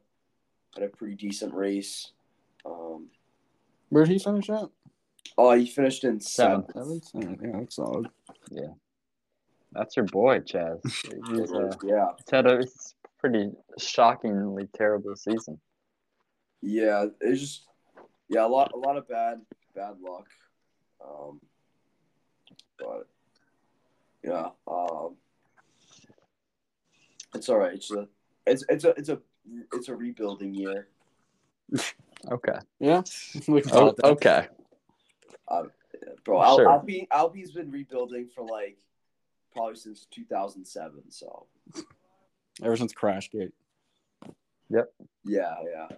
had 0.75 0.85
a 0.85 0.89
pretty 0.89 1.17
decent 1.17 1.53
race. 1.53 2.13
Um, 2.65 3.09
where 3.89 4.05
did 4.05 4.13
he 4.13 4.19
finish 4.19 4.49
at? 4.51 4.69
oh, 5.39 5.53
he 5.53 5.67
finished 5.67 6.05
in 6.05 6.21
Seventh. 6.21 6.67
seventh. 6.75 7.05
Seventh. 7.05 7.41
Yeah, 7.43 7.51
that's 7.61 7.77
solid. 7.77 8.09
Yeah. 8.51 8.73
That's 9.73 9.97
your 9.97 10.07
boy, 10.07 10.41
Chaz. 10.41 10.81
He's, 11.29 11.53
uh, 11.53 11.71
Yeah, 11.85 12.09
he's 12.19 12.31
had 12.31 12.47
a 12.47 12.65
pretty 13.19 13.51
shockingly 13.79 14.69
terrible 14.75 15.15
season. 15.17 15.61
yeah. 16.61 17.07
It's 17.21 17.41
just 17.41 17.67
yeah, 18.29 18.45
a 18.45 18.49
lot, 18.49 18.73
a 18.75 18.77
lot 18.77 18.97
of 18.97 19.09
bad, 19.09 19.41
bad 19.75 19.95
luck. 20.01 20.27
Um, 21.05 21.41
but 22.79 23.07
yeah, 24.25 24.49
um, 24.69 25.17
it's 27.35 27.49
all 27.49 27.59
right. 27.59 27.75
It's 27.75 27.91
a, 27.93 28.09
it's 28.47 28.65
it's 28.69 28.85
a, 28.85 28.91
it's 28.91 29.09
a, 29.09 29.19
it's 29.73 29.89
a 29.89 29.95
rebuilding 29.95 30.53
year. 30.55 30.89
Okay. 32.29 32.59
Yeah, 32.79 33.03
we 33.49 33.61
can 33.63 33.71
call 33.71 33.83
Oh, 33.85 33.87
it 33.89 33.97
that. 33.97 34.05
okay. 34.07 34.49
But 35.49 35.71
Bro, 36.25 36.43
Al- 36.43 36.57
Sure. 36.57 36.69
Alpine 36.71 37.07
Alpine's 37.11 37.53
been 37.53 37.71
rebuilding 37.71 38.29
for 38.35 38.45
like 38.45 38.77
probably 39.53 39.77
since 39.77 40.07
2007. 40.11 41.11
So 41.11 41.47
Ever 42.63 42.77
since 42.77 42.93
Crashgate. 42.93 43.53
Yep. 44.71 44.93
Yeah, 45.25 45.55
yeah, 45.65 45.89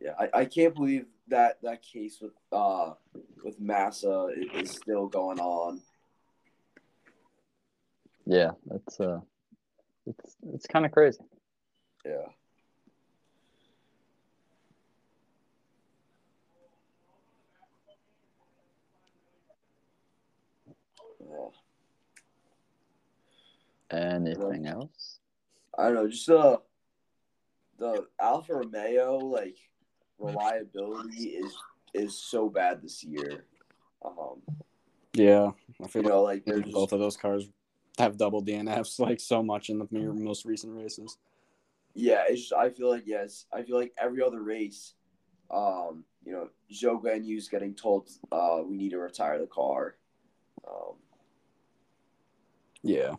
yeah. 0.00 0.12
I, 0.18 0.40
I 0.40 0.44
can't 0.44 0.74
believe 0.74 1.06
that 1.28 1.58
that 1.62 1.82
case 1.82 2.18
with 2.20 2.32
uh 2.52 2.94
with 3.44 3.58
Massa 3.60 4.28
is, 4.36 4.70
is 4.70 4.70
still 4.72 5.06
going 5.08 5.38
on. 5.40 5.80
Yeah, 8.26 8.50
it's 8.72 9.00
uh, 9.00 9.20
it's 10.06 10.36
it's 10.52 10.66
kind 10.66 10.84
of 10.84 10.92
crazy. 10.92 11.20
Yeah. 12.04 12.12
Yeah. 12.12 12.26
Anything 23.90 24.66
else? 24.66 25.20
I 25.78 25.84
don't 25.84 25.94
know, 25.94 26.08
just 26.08 26.28
uh 26.28 26.58
the 27.78 28.06
Alfa 28.20 28.54
Romeo 28.54 29.18
like 29.18 29.58
reliability 30.18 31.28
is 31.30 31.54
is 31.94 32.18
so 32.18 32.48
bad 32.48 32.82
this 32.82 33.04
year. 33.04 33.44
Um, 34.04 34.42
Yeah. 35.14 35.50
I 35.82 35.88
feel 35.88 36.02
you 36.02 36.08
know, 36.08 36.22
like 36.22 36.42
like 36.46 36.56
there's 36.56 36.72
both 36.72 36.92
of 36.92 37.00
those 37.00 37.16
cars 37.16 37.48
have 37.98 38.16
double 38.16 38.42
DNFs 38.42 38.98
like 39.08 39.20
so 39.20 39.42
much 39.42 39.70
in 39.70 39.78
the 39.78 39.88
most 39.90 40.44
recent 40.44 40.74
races. 40.74 41.18
yeah, 41.94 42.24
it's 42.28 42.42
just, 42.42 42.52
I 42.52 42.70
feel 42.70 42.90
like 42.90 43.04
yes, 43.06 43.46
I 43.52 43.62
feel 43.62 43.76
like 43.76 43.92
every 43.98 44.22
other 44.22 44.42
race, 44.42 44.94
um, 45.50 46.04
you 46.24 46.32
know, 46.32 46.48
Zhou 46.72 47.02
Guanyu's 47.02 47.48
getting 47.48 47.74
told 47.74 48.10
uh 48.32 48.60
we 48.66 48.76
need 48.76 48.90
to 48.90 48.98
retire 48.98 49.38
the 49.38 49.46
car. 49.46 49.96
Um, 50.66 50.96
Yeah. 52.82 53.14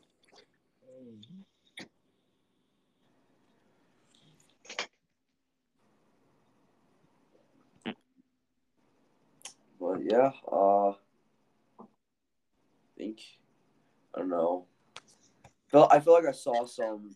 But 9.79 10.00
yeah, 10.03 10.31
uh, 10.51 10.89
I 10.89 11.86
think 12.98 13.19
I 14.15 14.19
don't 14.19 14.29
know. 14.29 14.65
Feel 15.67 15.88
I 15.91 16.00
feel 16.00 16.13
like 16.13 16.25
I 16.25 16.31
saw 16.31 16.65
some 16.65 17.15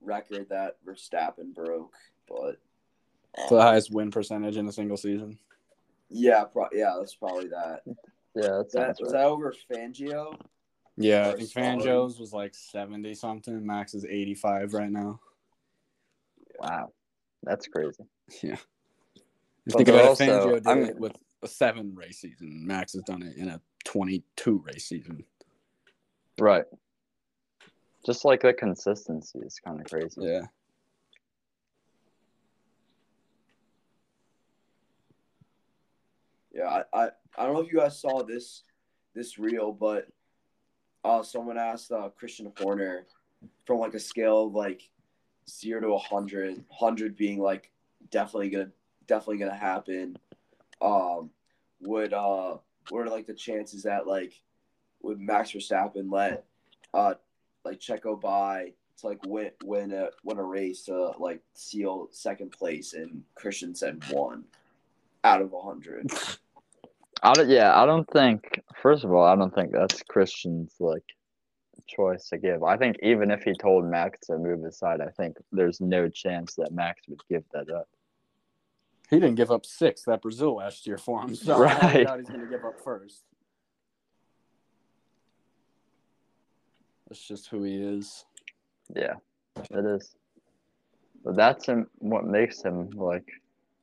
record 0.00 0.48
that 0.50 0.76
Verstappen 0.86 1.54
broke, 1.54 1.94
but 2.28 2.58
It's 3.36 3.50
the 3.50 3.60
highest 3.60 3.92
win 3.92 4.10
percentage 4.10 4.56
in 4.56 4.68
a 4.68 4.72
single 4.72 4.96
season. 4.96 5.38
yeah, 6.10 6.44
pro- 6.44 6.68
yeah, 6.72 6.94
that's 6.98 7.14
probably 7.14 7.48
that. 7.48 7.80
Yeah, 8.34 8.58
that's 8.58 8.74
that, 8.74 8.96
sounds 8.96 9.00
was 9.00 9.12
right. 9.12 9.20
that 9.20 9.26
over 9.26 9.54
Fangio? 9.72 10.38
Yeah, 10.96 11.28
I 11.30 11.36
think 11.36 11.48
solid. 11.50 11.80
Fangio's 11.80 12.18
was 12.20 12.32
like 12.32 12.54
70 12.54 13.14
something. 13.14 13.64
Max 13.66 13.94
is 13.94 14.04
85 14.04 14.74
right 14.74 14.90
now. 14.90 15.18
Wow, 16.60 16.92
that's 17.42 17.66
crazy. 17.68 18.04
Yeah. 18.42 18.56
But 19.66 19.74
think 19.76 19.86
they're 19.86 19.94
about 19.96 20.04
it, 20.04 20.08
also- 20.08 20.24
Fangio 20.24 20.54
did 20.54 20.66
I 20.66 20.74
mean- 20.74 20.84
it 20.86 20.98
with 20.98 21.12
a 21.42 21.48
seven 21.48 21.94
race 21.94 22.20
season. 22.20 22.66
Max 22.66 22.92
has 22.92 23.02
done 23.02 23.22
it 23.22 23.36
in 23.36 23.48
a 23.48 23.60
22 23.84 24.64
race 24.66 24.86
season. 24.86 25.24
Right. 26.38 26.64
Just 28.06 28.24
like 28.24 28.42
the 28.42 28.52
consistency 28.52 29.38
is 29.40 29.60
kind 29.64 29.80
of 29.80 29.86
crazy. 29.86 30.20
Yeah. 30.20 30.42
Yeah, 36.52 36.82
I, 36.92 36.98
I, 36.98 37.08
I 37.36 37.44
don't 37.44 37.54
know 37.54 37.60
if 37.60 37.72
you 37.72 37.78
guys 37.78 38.00
saw 38.00 38.22
this 38.24 38.62
this 39.14 39.38
reel, 39.38 39.72
but 39.72 40.08
uh, 41.04 41.22
someone 41.22 41.58
asked 41.58 41.92
uh, 41.92 42.08
Christian 42.16 42.52
Horner 42.58 43.06
from 43.64 43.78
like 43.78 43.94
a 43.94 44.00
scale 44.00 44.46
of 44.46 44.54
like 44.54 44.82
zero 45.48 45.80
to 45.80 45.88
a 45.94 45.98
hundred, 45.98 46.64
hundred 46.70 47.16
being 47.16 47.40
like 47.40 47.70
definitely 48.10 48.50
gonna 48.50 48.70
definitely 49.06 49.38
gonna 49.38 49.54
happen. 49.54 50.16
Um, 50.80 51.30
would 51.80 52.12
uh, 52.12 52.56
what 52.90 53.06
are 53.06 53.10
like 53.10 53.26
the 53.26 53.34
chances 53.34 53.82
that 53.84 54.06
like 54.06 54.32
would 55.02 55.20
Max 55.20 55.52
Verstappen 55.52 56.10
let 56.10 56.44
uh 56.94 57.14
like 57.64 57.78
Checo 57.78 58.20
by 58.20 58.72
to 58.98 59.06
like 59.06 59.20
win 59.26 59.50
win 59.64 59.92
a 59.92 60.08
win 60.24 60.38
a 60.38 60.42
race 60.42 60.84
to 60.84 61.12
like 61.18 61.40
seal 61.54 62.08
second 62.10 62.50
place 62.50 62.94
and 62.94 63.22
Christian 63.34 63.74
said 63.74 64.02
one 64.10 64.44
out 65.24 65.42
of 65.42 65.52
a 65.52 65.60
hundred. 65.60 66.10
I 67.22 67.32
don't, 67.32 67.48
yeah, 67.48 67.80
I 67.80 67.84
don't 67.84 68.08
think. 68.10 68.60
First 68.80 69.04
of 69.04 69.12
all, 69.12 69.24
I 69.24 69.34
don't 69.34 69.54
think 69.54 69.72
that's 69.72 70.02
Christian's 70.04 70.74
like 70.78 71.02
choice 71.88 72.28
to 72.28 72.38
give. 72.38 72.62
I 72.62 72.76
think 72.76 72.96
even 73.02 73.30
if 73.30 73.42
he 73.42 73.52
told 73.54 73.84
Max 73.84 74.20
to 74.26 74.38
move 74.38 74.64
aside, 74.64 75.00
I 75.00 75.10
think 75.16 75.36
there's 75.50 75.80
no 75.80 76.08
chance 76.08 76.54
that 76.54 76.72
Max 76.72 77.02
would 77.08 77.20
give 77.28 77.44
that 77.52 77.70
up. 77.70 77.88
He 79.10 79.18
didn't 79.18 79.36
give 79.36 79.50
up 79.50 79.64
six 79.64 80.02
that 80.04 80.20
Brazil 80.22 80.56
last 80.56 80.86
year 80.86 80.98
for 80.98 81.22
him. 81.22 81.34
So 81.34 81.54
I 81.54 81.58
Right. 81.60 82.04
doubt 82.04 82.18
he's 82.18 82.28
going 82.28 82.40
to 82.40 82.46
give 82.46 82.64
up 82.64 82.78
first. 82.84 83.24
That's 87.08 87.26
just 87.26 87.48
who 87.48 87.62
he 87.62 87.76
is. 87.76 88.26
Yeah, 88.94 89.14
it 89.70 89.84
is. 89.84 90.14
But 91.24 91.36
that's 91.36 91.66
him. 91.66 91.88
What 91.98 92.24
makes 92.26 92.62
him 92.62 92.90
like? 92.90 93.28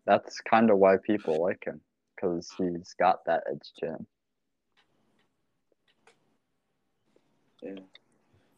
That's 0.05 0.39
kind 0.41 0.69
of 0.69 0.77
why 0.77 0.97
people 0.97 1.41
like 1.41 1.63
him 1.65 1.81
because 2.15 2.51
he's 2.57 2.93
got 2.99 3.25
that 3.25 3.43
edge 3.51 3.71
to 3.79 3.85
him. 3.87 4.07
Yeah. 7.63 7.79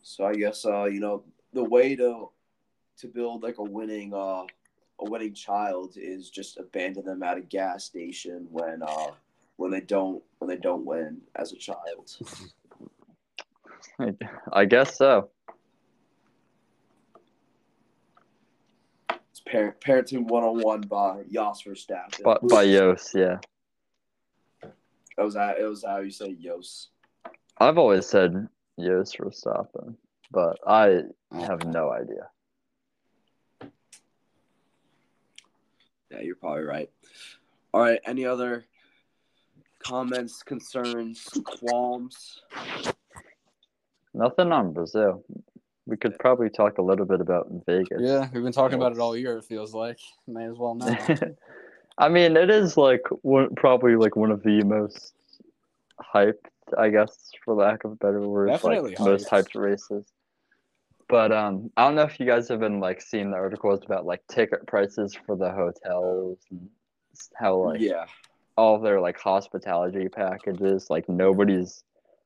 So 0.04 0.26
I 0.26 0.34
guess 0.34 0.66
uh, 0.66 0.86
you 0.86 1.00
know, 1.00 1.24
the 1.54 1.64
way 1.64 1.96
to 1.96 2.30
to 2.98 3.08
build 3.08 3.44
like 3.44 3.58
a 3.58 3.64
winning 3.64 4.14
uh 4.14 4.44
a 5.00 5.10
wedding 5.10 5.34
child 5.34 5.94
is 5.96 6.30
just 6.30 6.58
abandon 6.58 7.06
them 7.06 7.22
at 7.24 7.38
a 7.38 7.42
gas 7.42 7.84
station 7.86 8.48
when 8.52 8.82
uh 8.84 9.12
when 9.58 9.72
they 9.72 9.82
don't 9.82 10.24
when 10.40 10.50
they 10.50 10.58
don't 10.58 10.86
win 10.86 11.22
as 11.36 11.52
a 11.52 11.56
child. 11.58 12.16
I 14.54 14.66
guess 14.66 14.98
so. 14.98 15.30
It's 19.32 19.42
parent 19.46 19.80
parenting 19.82 20.24
one 20.26 20.44
on 20.44 20.60
one 20.62 20.82
by 20.82 21.24
Jos 21.32 21.64
Verstappen. 21.64 22.24
But 22.24 22.48
by 22.48 22.64
Yos, 22.64 23.12
yeah. 23.16 23.38
that 24.62 25.24
was 25.24 25.34
that 25.36 25.60
it 25.60 25.64
was 25.66 25.84
how 25.86 26.00
you 26.00 26.12
say 26.12 26.36
Yos. 26.40 26.90
I've 27.60 27.78
always 27.78 28.06
said 28.08 28.48
Yos 28.78 29.16
Verstappen, 29.16 29.96
but 30.32 30.58
I 30.68 31.02
Oh. 31.32 31.42
have 31.44 31.66
no 31.66 31.92
idea. 31.92 32.30
Yeah, 36.18 36.24
you're 36.24 36.36
probably 36.36 36.64
right. 36.64 36.90
All 37.74 37.82
right. 37.82 38.00
Any 38.06 38.26
other 38.26 38.66
comments, 39.80 40.44
concerns, 40.44 41.28
qualms? 41.44 42.42
Nothing 44.14 44.52
on 44.52 44.74
Brazil. 44.74 45.24
We 45.86 45.96
could 45.96 46.18
probably 46.20 46.50
talk 46.50 46.80
a 46.80 46.82
little 46.82 47.06
bit 47.06 47.22
about 47.22 47.48
Vegas. 47.66 48.02
Yeah, 48.02 48.28
we've 48.34 48.44
been 48.44 48.52
talking 48.52 48.76
about 48.76 48.92
it 48.92 49.00
all 49.00 49.16
year, 49.16 49.38
it 49.38 49.46
feels 49.46 49.74
like. 49.74 50.00
May 50.28 50.46
as 50.46 50.58
well 50.58 50.76
now. 50.76 50.98
I 51.98 52.10
mean, 52.10 52.36
it 52.36 52.50
is 52.50 52.78
like 52.78 53.02
one, 53.22 53.56
probably 53.56 53.96
like 53.96 54.16
one 54.16 54.32
of 54.32 54.44
the 54.44 54.64
most 54.64 55.14
hyped, 56.14 56.34
I 56.78 56.90
guess, 56.90 57.32
for 57.46 57.54
lack 57.54 57.86
of 57.86 57.94
a 57.94 57.96
better 57.96 58.22
word, 58.22 58.48
Definitely 58.48 58.92
like 58.92 59.00
most 59.00 59.30
hyped. 59.30 59.54
hyped 59.54 59.62
races. 59.62 60.06
But 61.10 61.32
um, 61.32 61.72
I 61.78 61.86
don't 61.86 61.96
know 61.96 62.04
if 62.04 62.20
you 62.20 62.26
guys 62.26 62.50
have 62.50 62.60
been 62.60 62.80
like 62.80 63.02
seeing 63.02 63.32
the 63.32 63.38
articles 63.38 63.82
about 63.86 64.06
like 64.06 64.22
ticket 64.28 64.66
prices 64.68 65.18
for 65.26 65.36
the 65.38 65.50
hotels 65.52 66.40
and 66.52 66.70
how 67.36 67.56
like 67.56 67.80
yeah. 67.80 68.06
all 68.58 68.80
their 68.80 69.00
like 69.00 69.18
hospitality 69.18 70.10
packages, 70.10 70.90
like 70.90 71.08
nobody's 71.08 71.84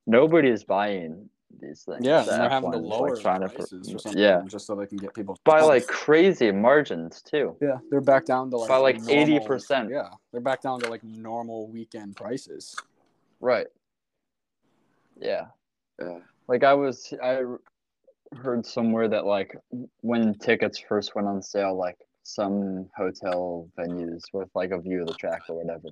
nobody's 0.07 0.63
buying 0.63 1.29
these 1.59 1.83
things. 1.83 2.05
yeah, 2.05 2.21
The 2.21 2.31
they're 2.31 2.49
having 2.49 2.71
to 2.71 2.77
F1 2.77 2.83
is, 2.83 2.89
lower 2.89 3.09
like, 3.11 3.21
trying 3.21 3.41
prices 3.41 3.89
pr- 3.89 3.95
or 3.95 3.99
something 3.99 4.21
yeah 4.21 4.41
just 4.47 4.65
so 4.65 4.75
they 4.75 4.87
can 4.87 4.97
get 4.97 5.13
people 5.13 5.37
by 5.43 5.61
like 5.61 5.85
crazy 5.85 6.51
margins 6.51 7.21
too. 7.21 7.55
Yeah, 7.61 7.77
they're 7.91 8.01
back 8.01 8.25
down 8.25 8.49
to 8.51 8.57
like 8.57 8.69
By, 8.69 8.77
like, 8.77 9.01
normal- 9.01 9.39
80%. 9.47 9.89
Yeah, 9.89 10.09
they're 10.31 10.41
back 10.41 10.61
down 10.61 10.79
to 10.79 10.89
like 10.89 11.03
normal 11.03 11.67
weekend 11.67 12.15
prices. 12.15 12.75
Right. 13.39 13.67
Yeah. 15.19 15.47
Yeah. 15.99 16.19
Like 16.47 16.63
I 16.63 16.73
was, 16.73 17.13
I 17.21 17.43
heard 18.35 18.65
somewhere 18.65 19.07
that 19.07 19.25
like 19.25 19.55
when 20.01 20.35
tickets 20.35 20.79
first 20.79 21.15
went 21.15 21.27
on 21.27 21.41
sale, 21.41 21.77
like 21.77 21.97
some 22.23 22.89
hotel 22.95 23.67
venues 23.77 24.21
with 24.33 24.49
like 24.55 24.71
a 24.71 24.79
view 24.79 25.01
of 25.01 25.07
the 25.07 25.13
track 25.13 25.41
or 25.49 25.57
whatever 25.57 25.89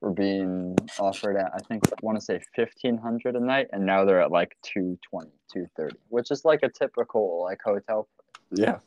were 0.00 0.12
being 0.12 0.76
offered 0.98 1.36
at 1.36 1.52
I 1.54 1.58
think 1.68 1.86
I 1.88 1.94
want 2.02 2.18
to 2.18 2.24
say 2.24 2.40
fifteen 2.54 2.96
hundred 2.96 3.36
a 3.36 3.40
night, 3.40 3.68
and 3.72 3.84
now 3.84 4.04
they're 4.04 4.22
at 4.22 4.30
like 4.30 4.56
220, 4.62 5.30
230, 5.52 5.96
which 6.08 6.30
is 6.30 6.44
like 6.44 6.60
a 6.62 6.70
typical 6.70 7.42
like 7.42 7.60
hotel. 7.62 8.08
Yeah, 8.50 8.78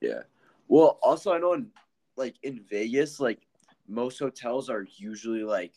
Yeah. 0.00 0.22
Well, 0.68 0.98
also 1.02 1.32
I 1.32 1.38
know 1.38 1.52
in 1.52 1.68
like 2.16 2.36
in 2.42 2.64
Vegas, 2.68 3.20
like 3.20 3.40
most 3.86 4.18
hotels 4.18 4.68
are 4.70 4.86
usually 4.96 5.44
like 5.44 5.72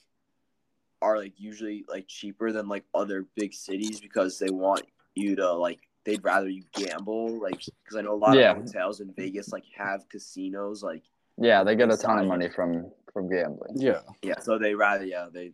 are 1.01 1.17
like 1.17 1.33
usually 1.37 1.85
like 1.87 2.07
cheaper 2.07 2.51
than 2.51 2.67
like 2.67 2.83
other 2.93 3.25
big 3.35 3.53
cities 3.53 3.99
because 3.99 4.39
they 4.39 4.49
want 4.49 4.83
you 5.15 5.35
to 5.35 5.53
like 5.53 5.88
they'd 6.09 6.23
rather 6.23 6.49
you 6.49 6.63
gamble 6.73 7.39
like 7.39 7.61
because 7.83 7.95
I 7.97 8.01
know 8.01 8.13
a 8.13 8.15
lot 8.15 8.35
Yeah. 8.35 8.51
of 8.51 8.57
hotels 8.65 8.99
in 8.99 9.13
Vegas 9.13 9.51
like 9.51 9.65
have 9.77 10.09
casinos 10.09 10.81
like 10.81 11.03
Yeah, 11.37 11.63
they 11.63 11.75
get 11.75 11.91
a 11.93 11.97
ton 11.97 12.19
of 12.19 12.25
money 12.25 12.49
from 12.49 12.91
from 13.13 13.29
gambling. 13.29 13.75
Yeah. 13.75 14.01
yeah 14.23 14.39
so 14.39 14.57
they 14.57 14.73
rather 14.73 15.05
yeah 15.05 15.27
they 15.31 15.53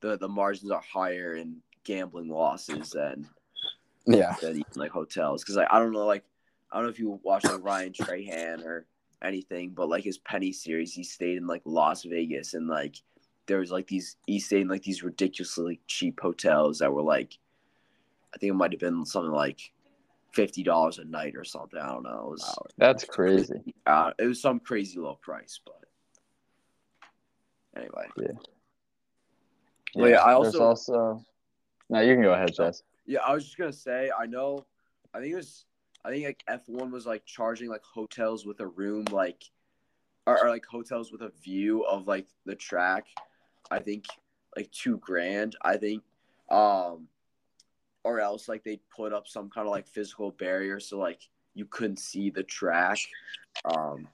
the 0.00 0.16
the 0.18 0.28
margins 0.28 0.70
are 0.70 0.82
higher 0.82 1.36
in 1.36 1.58
gambling 1.84 2.28
losses 2.28 2.90
than 2.90 3.28
Yeah. 4.06 4.34
than 4.40 4.52
even, 4.56 4.64
like 4.74 4.90
hotels 4.90 5.42
because 5.42 5.56
like 5.56 5.68
I 5.70 5.78
don't 5.78 5.92
know 5.92 6.06
like 6.06 6.24
I 6.72 6.76
don't 6.76 6.86
know 6.86 6.90
if 6.90 6.98
you 6.98 7.20
watch 7.22 7.44
like 7.44 7.62
Ryan 7.62 7.92
Trahan 7.92 8.64
or 8.64 8.86
anything, 9.22 9.70
but 9.70 9.88
like 9.88 10.02
his 10.02 10.18
Penny 10.18 10.52
series, 10.52 10.92
he 10.92 11.04
stayed 11.04 11.36
in 11.38 11.46
like 11.46 11.62
Las 11.64 12.02
Vegas 12.02 12.54
and 12.54 12.66
like 12.66 12.96
there 13.46 13.60
was 13.60 13.70
like 13.70 13.86
these 13.86 14.16
he 14.26 14.40
stayed 14.40 14.62
in 14.62 14.68
like 14.68 14.82
these 14.82 15.04
ridiculously 15.04 15.80
cheap 15.86 16.18
hotels 16.20 16.80
that 16.80 16.92
were 16.92 17.02
like 17.02 17.38
I 18.34 18.38
think 18.38 18.50
it 18.50 18.54
might 18.54 18.72
have 18.72 18.80
been 18.80 19.06
something 19.06 19.32
like 19.32 19.72
fifty 20.32 20.62
dollars 20.62 20.98
a 20.98 21.04
night 21.04 21.34
or 21.36 21.44
something. 21.44 21.80
I 21.80 21.88
don't 21.88 22.02
know. 22.02 22.24
It 22.26 22.30
was 22.30 22.58
That's 22.78 23.04
crazy. 23.04 23.74
uh, 23.86 24.12
it 24.18 24.26
was 24.26 24.40
some 24.40 24.60
crazy 24.60 24.98
low 24.98 25.18
price, 25.22 25.60
but 25.64 25.84
anyway. 27.76 28.06
Well, 29.94 30.10
yeah, 30.10 30.22
I 30.22 30.32
there's 30.42 30.54
also- 30.56 30.94
also. 30.94 31.24
No, 31.88 32.00
you 32.00 32.14
can 32.14 32.22
go 32.22 32.32
ahead, 32.32 32.52
Jess. 32.54 32.82
Yeah, 33.06 33.20
I 33.20 33.32
was 33.32 33.44
just 33.44 33.56
gonna 33.56 33.72
say, 33.72 34.10
I 34.18 34.26
know, 34.26 34.66
I 35.14 35.20
think 35.20 35.32
it 35.32 35.36
was, 35.36 35.64
I 36.04 36.10
think 36.10 36.24
like 36.26 36.42
F 36.48 36.68
one 36.68 36.90
was 36.90 37.06
like 37.06 37.24
charging 37.24 37.68
like 37.68 37.84
hotels 37.84 38.44
with 38.44 38.58
a 38.60 38.66
room 38.66 39.04
like, 39.12 39.44
or, 40.26 40.42
or 40.44 40.50
like 40.50 40.66
hotels 40.66 41.12
with 41.12 41.22
a 41.22 41.30
view 41.42 41.84
of 41.84 42.08
like 42.08 42.26
the 42.44 42.56
track. 42.56 43.06
I 43.70 43.78
think 43.78 44.06
like 44.56 44.70
two 44.72 44.98
grand. 44.98 45.54
I 45.62 45.76
think, 45.76 46.02
um, 46.50 47.06
or 48.06 48.20
else 48.20 48.48
like 48.48 48.62
they 48.62 48.78
put 48.94 49.12
up 49.12 49.26
some 49.26 49.50
kind 49.50 49.66
of 49.66 49.72
like 49.72 49.88
physical 49.88 50.30
barrier 50.30 50.78
so 50.78 50.96
like 50.96 51.20
you 51.54 51.64
couldn't 51.64 51.98
see 51.98 52.30
the 52.30 52.44
track. 52.44 52.98
Um, 53.64 54.06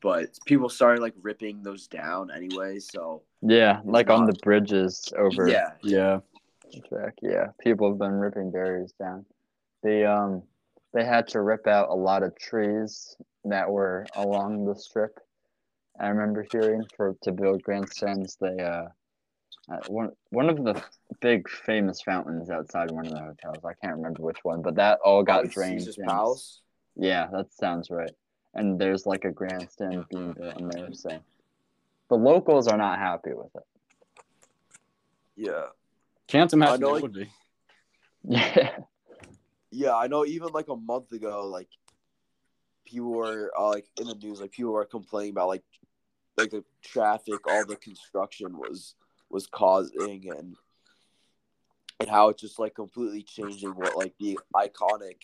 but 0.00 0.38
people 0.46 0.68
started 0.68 1.00
like 1.00 1.14
ripping 1.20 1.64
those 1.64 1.88
down 1.88 2.30
anyway. 2.30 2.78
So 2.78 3.22
Yeah, 3.42 3.80
like 3.84 4.08
on 4.08 4.26
the 4.26 4.34
bridges 4.44 5.12
over 5.18 5.48
yeah, 5.48 5.70
Yeah. 5.82 6.20
the 6.72 6.80
track. 6.88 7.14
Yeah, 7.20 7.48
people 7.58 7.88
have 7.90 7.98
been 7.98 8.20
ripping 8.20 8.52
barriers 8.52 8.92
down. 9.00 9.26
They 9.82 10.04
um 10.04 10.44
they 10.94 11.04
had 11.04 11.26
to 11.28 11.40
rip 11.40 11.66
out 11.66 11.88
a 11.88 11.94
lot 11.94 12.22
of 12.22 12.38
trees 12.38 13.16
that 13.44 13.68
were 13.68 14.06
along 14.14 14.64
the 14.66 14.76
strip. 14.76 15.18
I 15.98 16.08
remember 16.08 16.46
hearing 16.52 16.84
for 16.96 17.16
to 17.22 17.32
build 17.32 17.62
grandstands. 17.64 18.36
They 18.40 18.62
uh, 18.62 18.84
uh 19.72 19.78
one 19.88 20.10
one 20.30 20.48
of 20.50 20.62
the 20.64 20.82
big 21.20 21.48
famous 21.48 22.02
fountains 22.02 22.50
outside 22.50 22.90
one 22.90 23.06
of 23.06 23.12
the 23.12 23.18
hotels. 23.20 23.64
I 23.64 23.74
can't 23.74 23.96
remember 23.96 24.22
which 24.22 24.38
one, 24.42 24.62
but 24.62 24.74
that 24.76 24.98
all 25.04 25.22
got 25.22 25.34
Probably 25.42 25.50
drained. 25.50 25.80
Caesar's 25.80 25.98
Palace. 26.04 26.60
Yeah, 26.96 27.28
that 27.32 27.52
sounds 27.52 27.90
right. 27.90 28.10
And 28.54 28.78
there's 28.78 29.06
like 29.06 29.24
a 29.24 29.30
grandstand 29.30 30.04
being 30.10 30.32
built 30.32 30.60
in 30.60 30.68
there, 30.68 30.92
so 30.92 31.10
the 32.08 32.16
locals 32.16 32.68
are 32.68 32.76
not 32.76 32.98
happy 32.98 33.32
with 33.32 33.54
it. 33.54 33.62
Yeah. 35.36 35.66
Can't 36.28 36.52
imagine 36.52 36.80
know, 36.80 36.88
it 36.90 36.92
like- 36.92 37.02
would 37.02 37.12
be. 37.14 37.30
Yeah. 38.28 38.76
Yeah, 39.74 39.96
I 39.96 40.06
know. 40.06 40.24
Even 40.26 40.48
like 40.52 40.68
a 40.68 40.76
month 40.76 41.10
ago, 41.12 41.46
like 41.48 41.68
people 42.84 43.10
were 43.10 43.50
uh, 43.58 43.70
like 43.70 43.86
in 43.98 44.06
the 44.06 44.14
news, 44.14 44.38
like 44.40 44.52
people 44.52 44.72
were 44.72 44.84
complaining 44.84 45.30
about 45.30 45.48
like 45.48 45.64
like 46.36 46.50
the 46.50 46.62
traffic, 46.82 47.46
all 47.50 47.64
the 47.64 47.76
construction 47.76 48.56
was 48.58 48.94
was 49.32 49.46
causing, 49.46 50.30
and 50.36 50.56
and 52.02 52.10
how 52.10 52.28
it's 52.28 52.42
just 52.42 52.58
like 52.58 52.74
completely 52.74 53.22
changing 53.22 53.70
what 53.70 53.96
like 53.96 54.14
the 54.18 54.38
iconic 54.54 55.16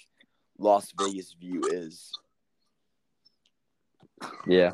Las 0.59 0.93
Vegas 0.99 1.35
view 1.39 1.63
is. 1.71 2.13
Yeah. 4.47 4.73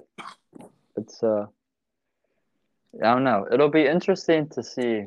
It's 0.97 1.23
uh 1.23 1.47
I 3.03 3.07
don't 3.13 3.25
know. 3.25 3.47
It'll 3.51 3.71
be 3.71 3.87
interesting 3.87 4.49
to 4.51 4.63
see 4.63 5.07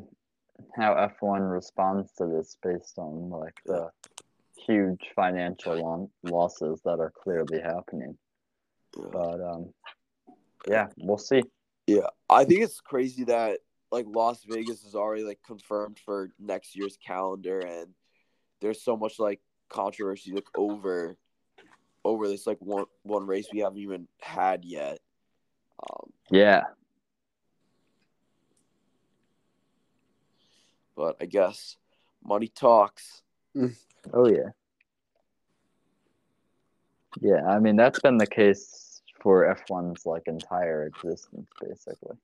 how 0.76 0.94
F1 1.22 1.50
responds 1.50 2.12
to 2.18 2.26
this 2.26 2.56
based 2.62 2.98
on 2.98 3.30
like 3.30 3.54
the 3.64 3.90
huge 4.66 5.00
financial 5.14 6.10
losses 6.24 6.80
that 6.84 7.00
are 7.00 7.12
clearly 7.22 7.60
happening. 7.60 8.18
But 8.92 9.40
um 9.40 9.72
yeah, 10.68 10.88
we'll 10.98 11.18
see. 11.18 11.42
Yeah, 11.86 12.08
I 12.28 12.44
think 12.44 12.60
it's 12.60 12.80
crazy 12.80 13.24
that 13.24 13.60
like 13.90 14.06
Las 14.08 14.44
Vegas 14.44 14.84
is 14.84 14.94
already 14.94 15.22
like 15.24 15.40
confirmed 15.46 15.98
for 16.04 16.30
next 16.38 16.76
year's 16.76 16.96
calendar, 17.04 17.60
and 17.60 17.88
there's 18.60 18.82
so 18.82 18.96
much 18.96 19.18
like 19.18 19.40
controversy 19.68 20.32
like 20.32 20.46
over 20.56 21.16
over 22.04 22.28
this 22.28 22.46
like 22.46 22.58
one 22.60 22.86
one 23.02 23.26
race 23.26 23.48
we 23.52 23.60
haven't 23.60 23.78
even 23.78 24.08
had 24.20 24.64
yet. 24.64 24.98
Um, 25.90 26.10
Yeah. 26.30 26.64
but 30.96 31.16
I 31.20 31.26
guess 31.26 31.76
money 32.24 32.48
talks. 32.48 33.22
Oh 34.12 34.26
yeah. 34.28 34.50
Yeah, 37.20 37.46
I 37.46 37.58
mean 37.58 37.76
that's 37.76 38.00
been 38.00 38.18
the 38.18 38.26
case 38.26 39.02
for 39.20 39.54
F1's 39.68 40.06
like 40.06 40.22
entire 40.26 40.86
existence 40.86 41.48
basically. 41.60 42.16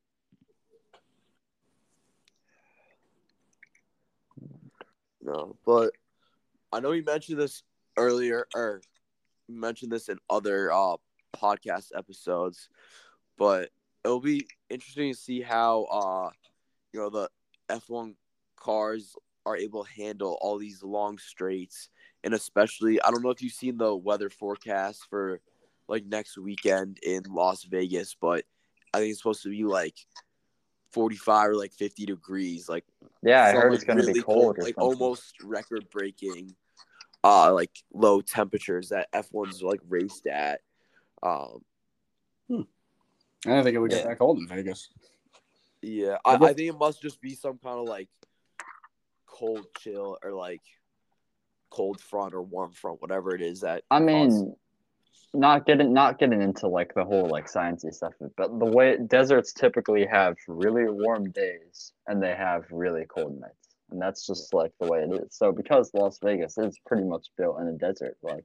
No, 5.24 5.56
but 5.64 5.92
I 6.70 6.80
know 6.80 6.92
you 6.92 7.02
mentioned 7.02 7.40
this 7.40 7.62
earlier, 7.96 8.46
or 8.54 8.82
mentioned 9.48 9.90
this 9.90 10.08
in 10.10 10.18
other 10.28 10.70
uh, 10.70 10.96
podcast 11.34 11.92
episodes, 11.96 12.68
but 13.38 13.70
it'll 14.04 14.20
be 14.20 14.46
interesting 14.68 15.12
to 15.12 15.18
see 15.18 15.40
how 15.40 15.84
uh, 15.84 16.30
you 16.92 17.00
know 17.00 17.08
the 17.08 17.30
F1 17.70 18.14
cars 18.56 19.16
are 19.46 19.56
able 19.56 19.84
to 19.84 19.90
handle 19.92 20.38
all 20.42 20.58
these 20.58 20.82
long 20.82 21.16
straights, 21.16 21.88
and 22.22 22.34
especially 22.34 23.00
I 23.00 23.10
don't 23.10 23.22
know 23.22 23.30
if 23.30 23.40
you've 23.40 23.52
seen 23.52 23.78
the 23.78 23.96
weather 23.96 24.28
forecast 24.28 25.06
for 25.08 25.40
like 25.88 26.04
next 26.04 26.36
weekend 26.36 26.98
in 27.02 27.22
Las 27.30 27.64
Vegas, 27.64 28.14
but 28.20 28.44
I 28.92 28.98
think 28.98 29.10
it's 29.10 29.20
supposed 29.20 29.42
to 29.44 29.50
be 29.50 29.64
like 29.64 29.96
45 30.94 31.50
or 31.50 31.56
like 31.56 31.72
50 31.72 32.06
degrees, 32.06 32.68
like 32.68 32.84
Yeah, 33.22 33.44
I 33.44 33.52
heard 33.52 33.70
like, 33.72 33.74
it's 33.76 33.84
gonna 33.84 34.00
be 34.02 34.06
really 34.08 34.22
cold, 34.22 34.56
like 34.58 34.74
something. 34.76 34.82
almost 35.00 35.34
record 35.42 35.90
breaking, 35.90 36.54
uh, 37.24 37.52
like 37.52 37.70
low 37.92 38.20
temperatures 38.22 38.90
that 38.90 39.10
F1's 39.12 39.62
like 39.62 39.80
raced 39.88 40.26
at. 40.26 40.60
Um, 41.22 41.64
I 42.50 43.50
don't 43.50 43.64
think 43.64 43.74
it 43.74 43.78
would 43.78 43.90
get 43.90 44.02
Yeah. 44.04 44.08
that 44.08 44.18
cold 44.18 44.38
in 44.38 44.46
Vegas. 44.48 44.88
yeah, 45.82 46.16
I, 46.24 46.34
I 46.36 46.54
think 46.54 46.70
it 46.70 46.78
must 46.78 47.02
just 47.02 47.20
be 47.20 47.34
some 47.34 47.58
kind 47.58 47.78
of 47.78 47.86
like 47.86 48.08
cold 49.26 49.66
chill 49.78 50.16
or 50.22 50.32
like 50.32 50.62
cold 51.70 52.00
front 52.00 52.32
or 52.34 52.42
warm 52.42 52.70
front, 52.72 53.02
whatever 53.02 53.34
it 53.34 53.42
is 53.42 53.60
that. 53.60 53.82
I 53.90 53.98
causes- 53.98 54.06
mean, 54.42 54.56
not 55.34 55.66
getting 55.66 55.92
not 55.92 56.18
getting 56.18 56.40
into 56.40 56.68
like 56.68 56.94
the 56.94 57.04
whole 57.04 57.28
like 57.28 57.50
sciencey 57.50 57.92
stuff, 57.92 58.12
but 58.36 58.58
the 58.58 58.64
way 58.66 58.96
deserts 59.06 59.52
typically 59.52 60.06
have 60.06 60.36
really 60.48 60.84
warm 60.88 61.30
days 61.30 61.92
and 62.06 62.22
they 62.22 62.34
have 62.34 62.64
really 62.70 63.04
cold 63.06 63.38
nights, 63.40 63.76
and 63.90 64.00
that's 64.00 64.26
just 64.26 64.54
like 64.54 64.72
the 64.80 64.86
way 64.86 65.00
it 65.00 65.12
is. 65.12 65.34
So 65.36 65.52
because 65.52 65.90
Las 65.94 66.18
Vegas 66.22 66.56
is 66.58 66.78
pretty 66.86 67.04
much 67.04 67.26
built 67.36 67.60
in 67.60 67.68
a 67.68 67.72
desert, 67.72 68.16
like 68.22 68.44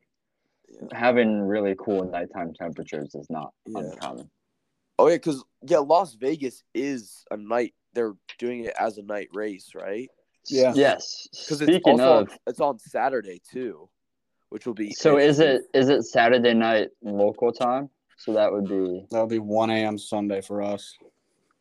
Yeah. 0.70 0.98
having 0.98 1.42
really 1.42 1.76
cool 1.80 2.04
nighttime 2.04 2.54
temperatures 2.54 3.16
is 3.16 3.30
not 3.30 3.54
Yeah. 3.66 3.80
uncommon. 3.80 4.30
Oh 4.98 5.08
yeah, 5.08 5.16
because 5.16 5.44
yeah, 5.62 5.80
Las 5.80 6.14
Vegas 6.16 6.64
is 6.74 7.24
a 7.32 7.38
night. 7.38 7.74
They're 7.94 8.14
doing 8.38 8.66
it 8.66 8.74
as 8.80 8.98
a 8.98 9.02
night 9.02 9.30
race, 9.34 9.74
right? 9.74 10.10
Yeah. 10.48 10.74
Yes. 10.76 11.28
Because 11.32 11.62
it's 11.62 11.86
also 11.86 12.04
of, 12.04 12.30
on, 12.30 12.38
it's 12.48 12.60
on 12.60 12.80
Saturday 12.80 13.42
too, 13.52 13.90
which 14.50 14.66
will 14.66 14.74
be. 14.74 14.92
so 14.94 15.18
is 15.18 15.40
it 15.40 15.62
is 15.74 15.90
it 15.90 16.04
Saturday 16.04 16.54
night 16.54 16.90
local 17.02 17.52
time? 17.52 17.90
So 18.18 18.34
that 18.34 18.52
would 18.52 18.68
be 18.68 19.06
That'll 19.12 19.28
be 19.28 19.40
1 19.40 19.70
a.m. 19.70 19.98
Sunday 19.98 20.42
for 20.42 20.62
us. 20.62 20.98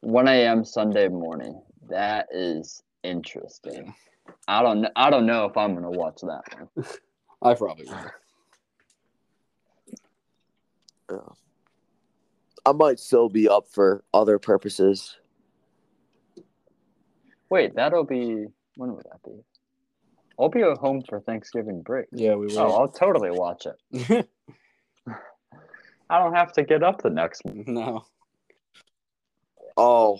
1 0.01 0.27
a.m. 0.27 0.65
Sunday 0.65 1.09
morning. 1.09 1.61
That 1.89 2.27
is 2.33 2.83
interesting. 3.05 3.95
I 4.49 4.63
don't 4.63 4.81
kn- 4.81 4.93
I 4.97 5.11
don't 5.11 5.27
know 5.27 5.45
if 5.45 5.57
I'm 5.57 5.75
gonna 5.75 5.91
watch 5.91 6.21
that 6.23 6.43
one. 6.75 6.87
I 7.43 7.55
probably 7.55 7.87
will. 7.87 8.11
Yeah. 11.11 11.35
I 12.67 12.73
might 12.73 12.99
still 12.99 13.29
be 13.29 13.49
up 13.49 13.69
for 13.69 14.05
other 14.13 14.39
purposes. 14.39 15.17
Wait, 17.51 17.75
that'll 17.75 18.05
be 18.05 18.47
when 18.77 18.95
would 18.95 19.05
that 19.05 19.23
be? 19.25 19.43
I'll 20.39 20.49
be 20.49 20.63
at 20.63 20.79
home 20.79 21.03
for 21.09 21.21
Thanksgiving 21.21 21.83
break. 21.83 22.07
Yeah, 22.13 22.35
we 22.37 22.47
will. 22.47 22.59
Oh, 22.59 22.67
will. 22.67 22.77
I'll 22.77 22.89
totally 22.89 23.31
watch 23.31 23.67
it. 23.67 24.29
I 26.11 26.19
don't 26.19 26.35
have 26.35 26.53
to 26.55 26.63
get 26.63 26.83
up 26.83 27.03
the 27.03 27.11
next 27.11 27.45
morning. 27.45 27.65
no. 27.75 28.05
Oh, 29.77 30.19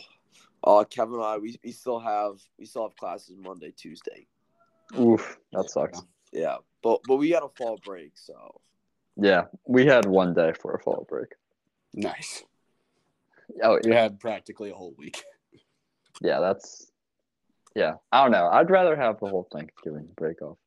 Uh, 0.63 0.85
Kevin 0.85 1.15
and 1.15 1.23
I, 1.25 1.39
we, 1.39 1.59
we 1.65 1.73
still 1.73 1.99
have 2.01 2.35
we 2.59 2.65
still 2.67 2.83
have 2.83 2.97
classes 2.97 3.37
Monday, 3.39 3.73
Tuesday. 3.77 4.27
Oof, 4.99 5.39
that 5.53 5.71
sucks. 5.71 6.03
Yeah, 6.33 6.57
but 6.83 7.01
but 7.07 7.17
we 7.17 7.31
got 7.31 7.45
a 7.45 7.49
fall 7.57 7.79
break, 7.85 8.13
so 8.17 8.61
Yeah, 9.17 9.45
we 9.67 9.87
had 9.87 10.05
one 10.05 10.35
day 10.35 10.53
for 10.61 10.75
a 10.75 10.81
fall 10.81 11.07
break. 11.09 11.29
Nice. 11.95 12.43
Oh 13.63 13.79
We 13.83 13.93
had 13.93 14.21
practically 14.21 14.71
a 14.71 14.75
whole 14.75 14.95
week. 14.99 15.23
yeah, 16.21 16.41
that's 16.41 16.88
yeah. 17.75 17.95
I 18.13 18.23
don't 18.23 18.33
know. 18.33 18.49
I'd 18.49 18.71
rather 18.71 18.97
have 18.97 19.21
the 19.21 19.29
whole 19.29 19.49
Thanksgiving 19.53 20.09
break 20.17 20.43
off 20.43 20.59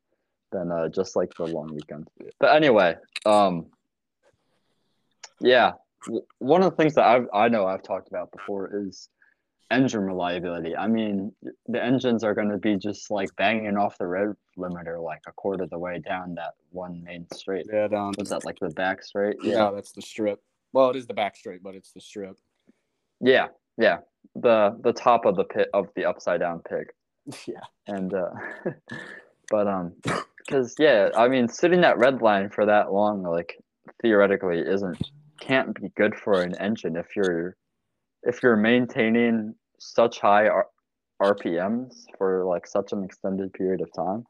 than 0.52 0.72
uh, 0.72 0.90
just 0.90 1.16
like 1.16 1.34
the 1.36 1.46
long 1.46 1.74
weekend. 1.74 2.08
But 2.40 2.56
anyway, 2.56 2.96
um, 3.26 3.68
yeah, 5.40 5.74
w- 6.06 6.26
one 6.40 6.62
of 6.64 6.72
the 6.72 6.76
things 6.76 6.96
that 6.96 7.06
I've 7.06 7.28
I 7.34 7.48
know 7.48 7.66
I've 7.66 7.84
talked 7.84 8.08
about 8.10 8.32
before 8.32 8.70
is 8.86 9.10
engine 9.72 10.02
reliability. 10.02 10.76
I 10.76 10.88
mean, 10.88 11.34
the 11.68 11.84
engines 11.84 12.24
are 12.24 12.36
going 12.36 12.50
to 12.50 12.58
be 12.58 12.76
just 12.76 13.10
like 13.10 13.34
banging 13.38 13.78
off 13.78 13.98
the 13.98 14.06
red 14.06 14.36
limiter 14.58 15.02
like 15.02 15.22
a 15.28 15.32
quarter 15.32 15.64
of 15.64 15.70
the 15.70 15.80
way 15.80 16.00
down 16.00 16.36
that 16.36 16.54
one 16.72 17.04
main 17.04 17.26
straight. 17.34 17.66
Yeah, 17.72 17.88
down. 17.88 18.14
Was 18.18 18.30
that 18.30 18.46
like 18.46 18.58
the 18.60 18.70
back 18.70 19.02
straight? 19.02 19.38
Yeah, 19.42 19.72
that's 19.74 19.94
the 19.94 20.02
strip. 20.02 20.42
Well, 20.74 20.90
it 20.90 20.96
is 20.96 21.08
the 21.08 21.14
back 21.14 21.36
straight, 21.36 21.64
but 21.64 21.76
it's 21.76 21.92
the 21.94 22.02
strip. 22.02 22.38
Yeah, 23.20 23.48
yeah. 23.78 24.00
The 24.36 24.78
the 24.82 24.94
top 24.94 25.26
of 25.26 25.36
the 25.36 25.44
pit 25.44 25.70
of 25.74 25.88
the 25.96 26.06
upside 26.06 26.40
down 26.40 26.62
pig. 26.68 26.88
Yeah. 27.48 27.62
And 27.88 28.14
uh 28.14 28.32
but 29.50 29.68
um 29.68 29.94
cuz 30.50 30.76
yeah, 30.80 31.10
I 31.16 31.28
mean 31.28 31.48
sitting 31.48 31.82
that 31.82 31.98
red 31.98 32.22
line 32.22 32.50
for 32.50 32.66
that 32.66 32.92
long 32.92 33.24
like 33.24 33.62
theoretically 34.02 34.60
isn't 34.60 34.98
can't 35.40 35.74
be 35.80 35.90
good 35.90 36.16
for 36.16 36.44
an 36.44 36.56
engine 36.60 36.96
if 36.96 37.16
you're 37.16 37.56
if 38.24 38.42
you're 38.44 38.56
maintaining 38.56 39.56
such 39.80 40.20
high 40.20 40.48
R- 40.48 40.68
RPMs 41.22 42.06
for 42.18 42.44
like 42.46 42.66
such 42.68 42.92
an 42.94 43.04
extended 43.04 43.54
period 43.54 43.82
of 43.82 43.92
time. 43.94 44.26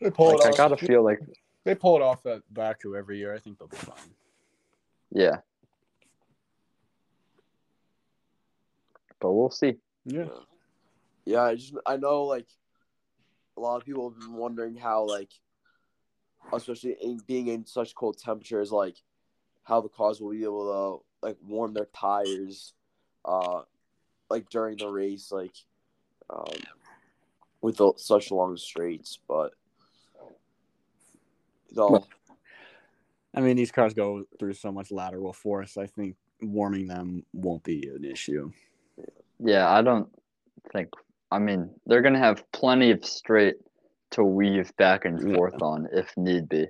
They 0.00 0.10
pull 0.10 0.38
Like 0.38 0.46
I 0.54 0.56
got 0.56 0.68
to 0.68 0.76
feel 0.76 1.02
like 1.04 1.20
They 1.64 1.74
pull 1.74 1.96
it 1.96 2.02
off 2.02 2.26
at 2.26 2.42
Baku 2.52 2.96
every 2.96 3.18
year. 3.18 3.34
I 3.34 3.38
think 3.38 3.58
they'll 3.58 3.68
be 3.68 3.76
fine. 3.76 4.10
yeah. 5.10 5.36
But 9.24 9.32
we'll 9.32 9.48
see. 9.48 9.76
Yeah. 10.04 10.26
yeah. 11.24 11.44
I 11.44 11.54
just 11.54 11.72
I 11.86 11.96
know 11.96 12.24
like 12.24 12.46
a 13.56 13.60
lot 13.60 13.76
of 13.76 13.86
people 13.86 14.10
have 14.10 14.20
been 14.20 14.34
wondering 14.34 14.76
how 14.76 15.06
like, 15.08 15.30
especially 16.52 16.94
in 17.00 17.22
being 17.26 17.46
in 17.46 17.64
such 17.64 17.94
cold 17.94 18.18
temperatures, 18.18 18.70
like 18.70 18.96
how 19.62 19.80
the 19.80 19.88
cars 19.88 20.20
will 20.20 20.32
be 20.32 20.44
able 20.44 21.02
to 21.22 21.26
like 21.26 21.38
warm 21.42 21.72
their 21.72 21.88
tires, 21.96 22.74
uh, 23.24 23.62
like 24.28 24.50
during 24.50 24.76
the 24.76 24.88
race, 24.88 25.32
like, 25.32 25.56
um, 26.28 26.44
with 27.62 27.78
the, 27.78 27.94
such 27.96 28.30
long 28.30 28.58
straights, 28.58 29.18
but. 29.26 29.52
They'll, 31.74 32.06
I 33.34 33.40
mean, 33.40 33.56
these 33.56 33.72
cars 33.72 33.94
go 33.94 34.24
through 34.38 34.52
so 34.52 34.70
much 34.70 34.92
lateral 34.92 35.32
force. 35.32 35.78
I 35.78 35.86
think 35.86 36.14
warming 36.42 36.86
them 36.86 37.24
won't 37.32 37.64
be 37.64 37.88
an 37.88 38.04
issue. 38.04 38.52
Yeah, 39.40 39.70
I 39.70 39.82
don't 39.82 40.08
think. 40.72 40.90
I 41.30 41.38
mean, 41.38 41.70
they're 41.86 42.02
gonna 42.02 42.18
have 42.18 42.50
plenty 42.52 42.90
of 42.90 43.04
straight 43.04 43.56
to 44.12 44.22
weave 44.22 44.74
back 44.76 45.04
and 45.04 45.34
forth 45.34 45.60
on 45.60 45.88
if 45.92 46.16
need 46.16 46.48
be. 46.48 46.68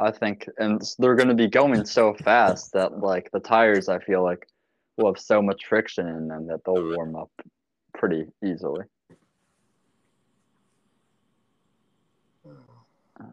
I 0.00 0.10
think, 0.10 0.48
and 0.58 0.80
they're 0.98 1.14
gonna 1.16 1.34
be 1.34 1.48
going 1.48 1.84
so 1.84 2.14
fast 2.14 2.72
that 2.72 2.98
like 2.98 3.30
the 3.32 3.40
tires, 3.40 3.88
I 3.88 3.98
feel 3.98 4.22
like, 4.22 4.48
will 4.96 5.12
have 5.12 5.20
so 5.20 5.40
much 5.40 5.66
friction 5.66 6.06
in 6.08 6.28
them 6.28 6.46
that 6.46 6.64
they'll 6.64 6.94
warm 6.96 7.16
up 7.16 7.30
pretty 7.94 8.26
easily. 8.44 8.84
Uh, 12.46 13.24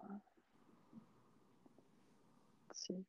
let's 2.68 2.88
see. 2.88 3.04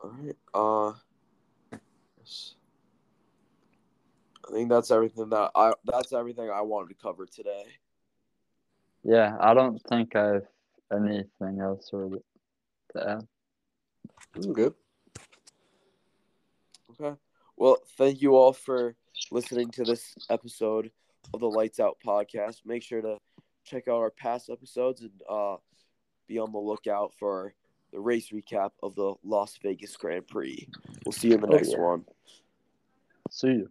All 0.00 0.10
right. 0.10 0.36
Uh, 0.54 0.92
yes. 2.32 2.54
I 4.48 4.52
think 4.52 4.68
that's 4.68 4.90
everything 4.90 5.30
that 5.30 5.50
I 5.54 5.72
that's 5.84 6.12
everything 6.12 6.50
I 6.50 6.62
wanted 6.62 6.88
to 6.88 7.02
cover 7.02 7.26
today. 7.26 7.64
Yeah, 9.04 9.36
I 9.40 9.54
don't 9.54 9.80
think 9.88 10.16
I 10.16 10.26
have 10.26 10.46
anything 10.92 11.60
else 11.60 11.90
really 11.92 12.20
to 12.92 13.10
add. 13.10 13.26
I'm 14.34 14.52
good. 14.52 14.74
Okay. 16.90 17.16
Well, 17.56 17.78
thank 17.96 18.20
you 18.20 18.36
all 18.36 18.52
for 18.52 18.96
listening 19.30 19.70
to 19.72 19.84
this 19.84 20.14
episode 20.30 20.90
of 21.32 21.40
the 21.40 21.48
Lights 21.48 21.80
Out 21.80 21.98
podcast. 22.04 22.60
Make 22.64 22.82
sure 22.82 23.00
to 23.00 23.18
check 23.64 23.88
out 23.88 23.96
our 23.96 24.10
past 24.10 24.50
episodes 24.50 25.02
and 25.02 25.12
uh, 25.28 25.56
be 26.26 26.38
on 26.38 26.52
the 26.52 26.58
lookout 26.58 27.12
for 27.18 27.54
the 27.92 28.00
race 28.00 28.30
recap 28.30 28.70
of 28.82 28.94
the 28.94 29.14
Las 29.22 29.58
Vegas 29.62 29.96
Grand 29.96 30.26
Prix. 30.26 30.68
We'll 31.04 31.12
see 31.12 31.28
you 31.28 31.34
in 31.34 31.40
the 31.40 31.46
Oh, 31.48 31.52
next 31.56 31.70
yeah. 31.72 31.78
one. 31.80 32.04
See 33.30 33.48
you. 33.48 33.70